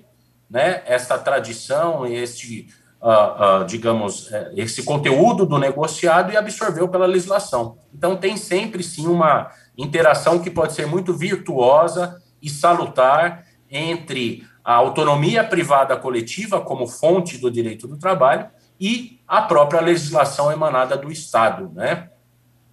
né, 0.50 0.82
essa 0.86 1.18
tradição, 1.18 2.06
este, 2.06 2.68
uh, 3.02 3.62
uh, 3.62 3.66
digamos, 3.66 4.28
uh, 4.28 4.52
esse 4.56 4.84
conteúdo 4.84 5.46
do 5.46 5.58
negociado 5.58 6.32
e 6.32 6.38
absorveu 6.38 6.88
pela 6.88 7.06
legislação. 7.06 7.78
Então 7.94 8.16
tem 8.16 8.38
sempre 8.38 8.84
sim 8.84 9.08
uma 9.08 9.52
interação 9.78 10.40
que 10.40 10.50
pode 10.50 10.74
ser 10.74 10.88
muito 10.88 11.14
virtuosa 11.14 12.22
e 12.42 12.50
salutar 12.50 13.46
entre 13.70 14.44
a 14.64 14.74
autonomia 14.74 15.44
privada 15.44 15.96
coletiva 15.96 16.60
como 16.60 16.88
fonte 16.88 17.38
do 17.38 17.52
direito 17.52 17.88
do 17.88 17.98
trabalho 17.98 18.50
e 18.80 19.20
a 19.28 19.42
própria 19.42 19.82
legislação 19.82 20.52
emanada 20.52 20.98
do 20.98 21.12
Estado, 21.12 21.72
né? 21.74 22.10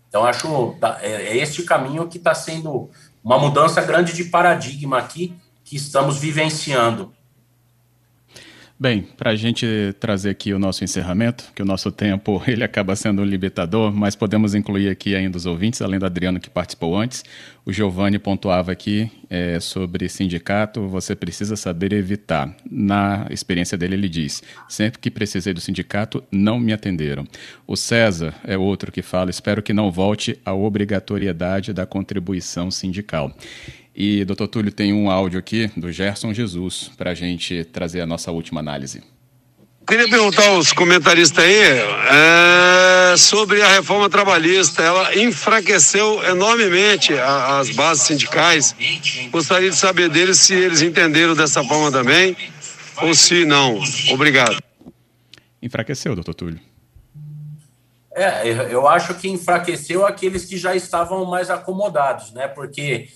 Então, 0.08 0.24
acho 0.24 0.76
é, 1.00 1.10
é 1.10 1.36
este 1.36 1.64
caminho 1.64 2.06
que 2.06 2.18
está 2.18 2.34
sendo 2.34 2.88
uma 3.22 3.38
mudança 3.38 3.82
grande 3.82 4.12
de 4.12 4.24
paradigma 4.24 4.98
aqui 4.98 5.34
que 5.64 5.76
estamos 5.76 6.18
vivenciando. 6.18 7.12
Bem, 8.84 9.00
para 9.16 9.30
a 9.30 9.34
gente 9.34 9.66
trazer 9.98 10.28
aqui 10.28 10.52
o 10.52 10.58
nosso 10.58 10.84
encerramento, 10.84 11.50
que 11.54 11.62
o 11.62 11.64
nosso 11.64 11.90
tempo 11.90 12.42
ele 12.46 12.62
acaba 12.62 12.94
sendo 12.94 13.22
um 13.22 13.24
limitador, 13.24 13.90
mas 13.90 14.14
podemos 14.14 14.54
incluir 14.54 14.90
aqui 14.90 15.14
ainda 15.14 15.38
os 15.38 15.46
ouvintes, 15.46 15.80
além 15.80 15.98
do 15.98 16.04
Adriano 16.04 16.38
que 16.38 16.50
participou 16.50 16.94
antes. 16.94 17.24
O 17.64 17.72
Giovanni 17.72 18.18
pontuava 18.18 18.72
aqui 18.72 19.10
é, 19.30 19.58
sobre 19.58 20.06
sindicato, 20.10 20.86
você 20.86 21.16
precisa 21.16 21.56
saber 21.56 21.94
evitar. 21.94 22.54
Na 22.70 23.26
experiência 23.30 23.78
dele, 23.78 23.94
ele 23.94 24.08
diz: 24.08 24.42
sempre 24.68 25.00
que 25.00 25.10
precisei 25.10 25.54
do 25.54 25.62
sindicato, 25.62 26.22
não 26.30 26.60
me 26.60 26.70
atenderam. 26.70 27.26
O 27.66 27.76
César 27.78 28.34
é 28.44 28.58
outro 28.58 28.92
que 28.92 29.00
fala: 29.00 29.30
espero 29.30 29.62
que 29.62 29.72
não 29.72 29.90
volte 29.90 30.38
a 30.44 30.52
obrigatoriedade 30.52 31.72
da 31.72 31.86
contribuição 31.86 32.70
sindical. 32.70 33.34
E, 33.94 34.24
doutor 34.24 34.48
Túlio, 34.48 34.72
tem 34.72 34.92
um 34.92 35.08
áudio 35.08 35.38
aqui 35.38 35.70
do 35.76 35.92
Gerson 35.92 36.34
Jesus 36.34 36.90
para 36.96 37.10
a 37.10 37.14
gente 37.14 37.64
trazer 37.64 38.00
a 38.00 38.06
nossa 38.06 38.32
última 38.32 38.58
análise. 38.58 39.02
Queria 39.86 40.08
perguntar 40.08 40.48
aos 40.48 40.72
comentaristas 40.72 41.44
aí 41.44 41.54
é, 43.12 43.16
sobre 43.16 43.62
a 43.62 43.68
reforma 43.68 44.08
trabalhista. 44.08 44.82
Ela 44.82 45.14
enfraqueceu 45.14 46.24
enormemente 46.24 47.12
a, 47.12 47.58
as 47.58 47.70
bases 47.70 48.04
sindicais. 48.04 48.74
Gostaria 49.30 49.70
de 49.70 49.76
saber 49.76 50.08
deles 50.08 50.38
se 50.38 50.54
eles 50.54 50.80
entenderam 50.80 51.34
dessa 51.34 51.62
forma 51.62 51.92
também 51.92 52.34
ou 53.02 53.14
se 53.14 53.44
não. 53.44 53.78
Obrigado. 54.10 54.58
Enfraqueceu, 55.62 56.14
doutor 56.14 56.34
Túlio. 56.34 56.60
É, 58.16 58.48
eu 58.72 58.88
acho 58.88 59.14
que 59.14 59.28
enfraqueceu 59.28 60.06
aqueles 60.06 60.44
que 60.44 60.56
já 60.56 60.74
estavam 60.74 61.24
mais 61.26 61.50
acomodados, 61.50 62.32
né? 62.32 62.48
Porque 62.48 63.08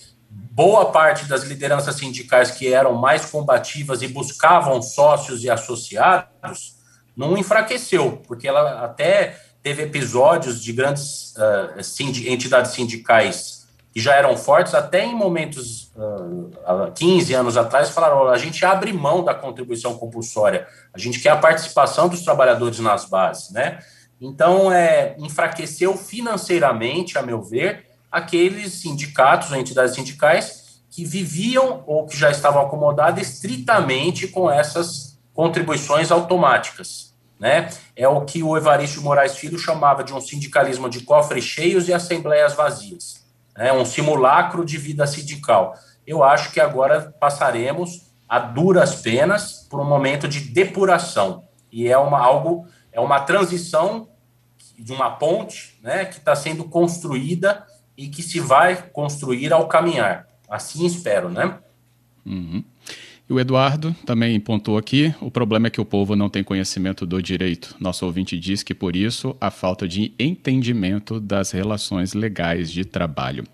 boa 0.59 0.87
parte 0.87 1.27
das 1.27 1.45
lideranças 1.45 1.95
sindicais 1.95 2.51
que 2.51 2.75
eram 2.75 2.95
mais 2.95 3.25
combativas 3.25 4.03
e 4.03 4.09
buscavam 4.09 4.83
sócios 4.83 5.45
e 5.45 5.49
associados 5.49 6.75
não 7.17 7.39
enfraqueceu, 7.39 8.21
porque 8.27 8.49
ela 8.49 8.85
até 8.85 9.41
teve 9.63 9.85
episódios 9.85 10.61
de 10.61 10.73
grandes 10.73 11.33
uh, 11.37 12.29
entidades 12.29 12.73
sindicais 12.73 13.69
que 13.95 14.01
já 14.01 14.17
eram 14.17 14.37
fortes, 14.37 14.75
até 14.75 15.05
em 15.05 15.15
momentos, 15.15 15.93
uh, 15.95 16.91
15 16.93 17.35
anos 17.35 17.57
atrás, 17.57 17.91
falaram: 17.91 18.27
a 18.27 18.37
gente 18.37 18.65
abre 18.65 18.93
mão 18.93 19.23
da 19.23 19.35
contribuição 19.35 19.97
compulsória, 19.97 20.67
a 20.93 20.99
gente 20.99 21.21
quer 21.21 21.31
a 21.31 21.37
participação 21.37 22.09
dos 22.09 22.23
trabalhadores 22.23 22.81
nas 22.81 23.05
bases, 23.05 23.53
né? 23.53 23.79
Então, 24.21 24.73
é, 24.73 25.15
enfraqueceu 25.21 25.97
financeiramente, 25.97 27.17
a 27.17 27.23
meu 27.23 27.41
ver, 27.43 27.88
aqueles 28.11 28.75
sindicatos, 28.75 29.53
entidades 29.53 29.95
sindicais, 29.95 30.81
que 30.91 31.05
viviam 31.05 31.83
ou 31.87 32.07
que 32.07 32.17
já 32.17 32.31
estavam 32.31 32.63
acomodados 32.63 33.23
estritamente 33.23 34.27
com 34.29 34.51
essas 34.51 35.19
contribuições 35.35 36.11
automáticas. 36.11 37.15
Né? 37.39 37.69
É 37.95 38.09
o 38.09 38.25
que 38.25 38.43
o 38.43 38.57
Evaristo 38.57 39.01
Moraes 39.01 39.37
Filho 39.37 39.59
chamava 39.59 40.03
de 40.03 40.13
um 40.13 40.21
sindicalismo 40.21 40.89
de 40.91 41.03
cofres 41.03 41.45
cheios 41.45 41.89
e 41.89 41.95
assembleias 41.95 42.55
vazias. 42.55 43.25
Né? 43.57 43.73
Um 43.73 43.85
simulacro 43.85 44.65
de 44.65 44.77
vida 44.77 45.07
sindical. 45.07 45.75
Eu 46.07 46.25
acho 46.25 46.51
que 46.51 46.59
agora 46.59 47.15
passaremos 47.21 48.09
a 48.29 48.39
duras 48.39 48.97
penas 48.97 49.67
por 49.71 49.81
um 49.81 49.85
momento 49.85 50.27
de 50.27 50.41
depuração. 50.41 51.45
E 51.71 51.87
é 51.89 51.97
uma, 51.97 52.19
algo, 52.19 52.67
é 52.91 53.01
uma 53.01 53.21
transição 53.21 54.09
de 54.79 54.93
uma 54.93 55.11
ponte 55.11 55.79
né, 55.83 56.05
que 56.05 56.19
está 56.19 56.35
sendo 56.35 56.65
construída 56.65 57.67
e 57.99 58.07
que 58.07 58.23
se 58.23 58.39
vai 58.39 58.81
construir 58.93 59.53
ao 59.53 59.67
caminhar. 59.67 60.29
Assim 60.49 60.87
espero, 60.87 61.29
né? 61.29 61.59
Uhum. 62.25 62.63
E 63.29 63.33
o 63.33 63.41
Eduardo 63.41 63.95
também 64.07 64.39
pontuou 64.39 64.79
aqui: 64.79 65.13
o 65.21 65.33
problema 65.33 65.67
é 65.67 65.71
que 65.71 65.81
o 65.81 65.85
povo 65.85 66.15
não 66.15 66.31
tem 66.31 66.45
conhecimento 66.45 67.05
do 67.05 67.21
direito. 67.21 67.75
Nosso 67.81 68.07
ouvinte 68.07 68.39
diz 68.39 68.63
que, 68.63 68.73
por 68.73 68.95
isso, 68.95 69.37
a 69.41 69.51
falta 69.51 69.89
de 69.89 70.15
entendimento 70.19 71.19
das 71.19 71.51
relações 71.51 72.15
legais 72.15 72.71
de 72.71 72.85
trabalho. 72.85 73.45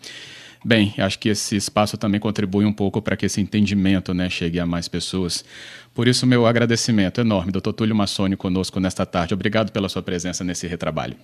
Bem, 0.64 0.94
acho 0.98 1.18
que 1.18 1.28
esse 1.28 1.56
espaço 1.56 1.98
também 1.98 2.20
contribui 2.20 2.64
um 2.64 2.72
pouco 2.72 3.02
para 3.02 3.16
que 3.16 3.26
esse 3.26 3.40
entendimento 3.40 4.14
né, 4.14 4.30
chegue 4.30 4.60
a 4.60 4.66
mais 4.66 4.88
pessoas. 4.88 5.44
Por 5.92 6.08
isso, 6.08 6.26
meu 6.26 6.46
agradecimento 6.46 7.20
enorme, 7.20 7.52
doutor 7.52 7.72
Túlio 7.72 7.94
Massoni, 7.94 8.36
conosco 8.36 8.80
nesta 8.80 9.04
tarde. 9.04 9.34
Obrigado 9.34 9.72
pela 9.72 9.90
sua 9.90 10.02
presença 10.02 10.42
nesse 10.42 10.66
retrabalho. 10.66 11.16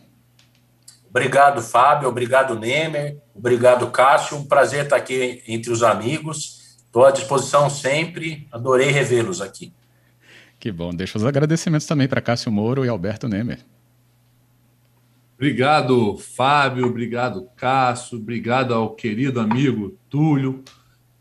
Obrigado, 1.11 1.61
Fábio. 1.61 2.09
Obrigado, 2.09 2.57
Nemer. 2.57 3.19
Obrigado, 3.35 3.91
Cássio. 3.91 4.39
Um 4.39 4.45
prazer 4.45 4.85
estar 4.85 4.97
aqui 4.97 5.43
entre 5.47 5.71
os 5.73 5.83
amigos. 5.83 6.79
Estou 6.87 7.05
à 7.05 7.11
disposição 7.11 7.69
sempre, 7.69 8.49
adorei 8.51 8.91
revê-los 8.91 9.41
aqui. 9.41 9.73
Que 10.59 10.71
bom. 10.71 10.95
Deixa 10.95 11.19
os 11.19 11.25
agradecimentos 11.25 11.87
também 11.87 12.07
para 12.07 12.21
Cássio 12.21 12.53
Moro 12.53 12.85
e 12.85 12.89
Alberto 12.89 13.29
Nemer. 13.29 13.59
Obrigado, 15.37 16.17
Fábio. 16.17 16.87
Obrigado, 16.87 17.49
Cássio. 17.57 18.19
Obrigado 18.19 18.73
ao 18.73 18.95
querido 18.95 19.41
amigo 19.41 19.99
Túlio. 20.09 20.63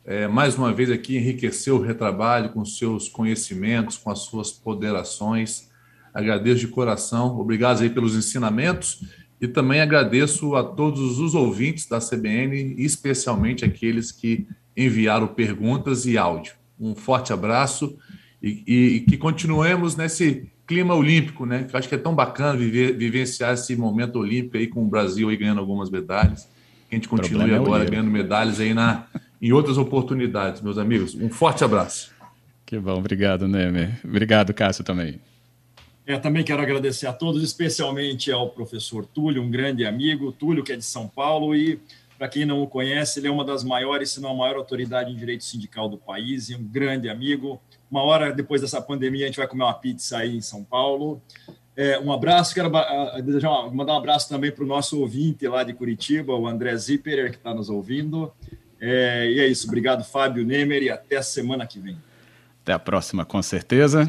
É, 0.05 0.27
mais 0.27 0.55
uma 0.55 0.73
vez 0.73 0.91
aqui 0.91 1.17
enriqueceu 1.17 1.77
o 1.77 1.81
retrabalho 1.81 2.49
com 2.49 2.63
seus 2.65 3.07
conhecimentos, 3.07 3.97
com 3.97 4.11
as 4.11 4.19
suas 4.19 4.51
ponderações. 4.51 5.69
Agradeço 6.13 6.59
de 6.59 6.67
coração. 6.67 7.39
Obrigado 7.39 7.81
aí 7.81 7.89
pelos 7.89 8.15
ensinamentos 8.15 9.03
e 9.41 9.47
também 9.47 9.79
agradeço 9.79 10.55
a 10.55 10.63
todos 10.63 11.19
os 11.19 11.33
ouvintes 11.33 11.87
da 11.87 11.99
CBN, 11.99 12.75
especialmente 12.77 13.63
aqueles 13.63 14.11
que 14.11 14.47
enviaram 14.75 15.27
perguntas 15.27 16.05
e 16.05 16.17
áudio. 16.17 16.53
Um 16.79 16.95
forte 16.95 17.31
abraço 17.31 17.97
e, 18.41 18.63
e, 18.67 18.95
e 18.95 18.99
que 19.01 19.17
continuemos 19.17 19.95
nesse 19.95 20.49
clima 20.67 20.93
olímpico, 20.93 21.45
né? 21.45 21.63
Que 21.63 21.75
eu 21.75 21.79
acho 21.79 21.89
que 21.89 21.95
é 21.95 21.97
tão 21.97 22.13
bacana 22.13 22.57
viver, 22.57 22.95
vivenciar 22.95 23.53
esse 23.53 23.75
momento 23.75 24.19
olímpico 24.19 24.57
aí 24.57 24.67
com 24.67 24.83
o 24.83 24.87
Brasil 24.87 25.29
aí 25.29 25.37
ganhando 25.37 25.59
algumas 25.59 25.89
medalhas. 25.89 26.47
Que 26.89 26.95
a 26.95 26.97
gente 26.97 27.07
continue 27.07 27.53
agora 27.53 27.83
é 27.83 27.89
ganhando 27.89 28.11
medalhas 28.11 28.59
aí 28.59 28.73
na, 28.73 29.05
em 29.41 29.51
outras 29.51 29.77
oportunidades, 29.77 30.61
meus 30.61 30.77
amigos. 30.77 31.15
Um 31.15 31.29
forte 31.29 31.63
abraço. 31.63 32.11
Que 32.65 32.77
bom, 32.77 32.99
obrigado, 32.99 33.47
Nemer. 33.47 33.99
Obrigado, 34.03 34.53
Cássio, 34.53 34.83
também. 34.83 35.19
É, 36.09 36.17
também 36.17 36.43
quero 36.43 36.59
agradecer 36.59 37.05
a 37.05 37.13
todos, 37.13 37.43
especialmente 37.43 38.31
ao 38.31 38.49
professor 38.49 39.05
Túlio, 39.05 39.43
um 39.43 39.51
grande 39.51 39.85
amigo, 39.85 40.31
Túlio, 40.31 40.63
que 40.63 40.71
é 40.71 40.75
de 40.75 40.83
São 40.83 41.07
Paulo, 41.07 41.55
e 41.55 41.79
para 42.17 42.27
quem 42.27 42.47
não 42.47 42.63
o 42.63 42.67
conhece, 42.67 43.19
ele 43.19 43.27
é 43.27 43.31
uma 43.31 43.45
das 43.45 43.63
maiores, 43.63 44.09
se 44.09 44.19
não 44.19 44.31
a 44.31 44.33
maior 44.33 44.55
autoridade 44.55 45.11
em 45.11 45.15
direito 45.15 45.43
sindical 45.43 45.87
do 45.87 45.99
país 45.99 46.49
e 46.49 46.55
um 46.55 46.63
grande 46.63 47.07
amigo. 47.07 47.61
Uma 47.91 48.01
hora 48.01 48.33
depois 48.33 48.59
dessa 48.59 48.81
pandemia, 48.81 49.25
a 49.25 49.27
gente 49.27 49.37
vai 49.37 49.47
comer 49.47 49.61
uma 49.65 49.73
pizza 49.75 50.17
aí 50.17 50.35
em 50.35 50.41
São 50.41 50.63
Paulo. 50.63 51.21
É, 51.77 51.99
um 51.99 52.11
abraço, 52.11 52.55
quero 52.55 52.71
desejar, 53.23 53.71
mandar 53.71 53.93
um 53.93 53.97
abraço 53.97 54.27
também 54.27 54.51
para 54.51 54.63
o 54.63 54.67
nosso 54.67 54.99
ouvinte 54.99 55.47
lá 55.47 55.63
de 55.63 55.75
Curitiba, 55.75 56.33
o 56.33 56.47
André 56.47 56.75
Zipperer, 56.75 57.29
que 57.29 57.37
está 57.37 57.53
nos 57.53 57.69
ouvindo. 57.69 58.33
É, 58.81 59.31
e 59.31 59.39
é 59.41 59.47
isso, 59.47 59.67
obrigado, 59.67 60.03
Fábio 60.03 60.43
Nemer, 60.43 60.81
e 60.81 60.89
até 60.89 61.17
a 61.17 61.21
semana 61.21 61.67
que 61.67 61.79
vem. 61.79 61.95
Até 62.63 62.73
a 62.73 62.79
próxima, 62.79 63.23
com 63.23 63.41
certeza. 63.43 64.07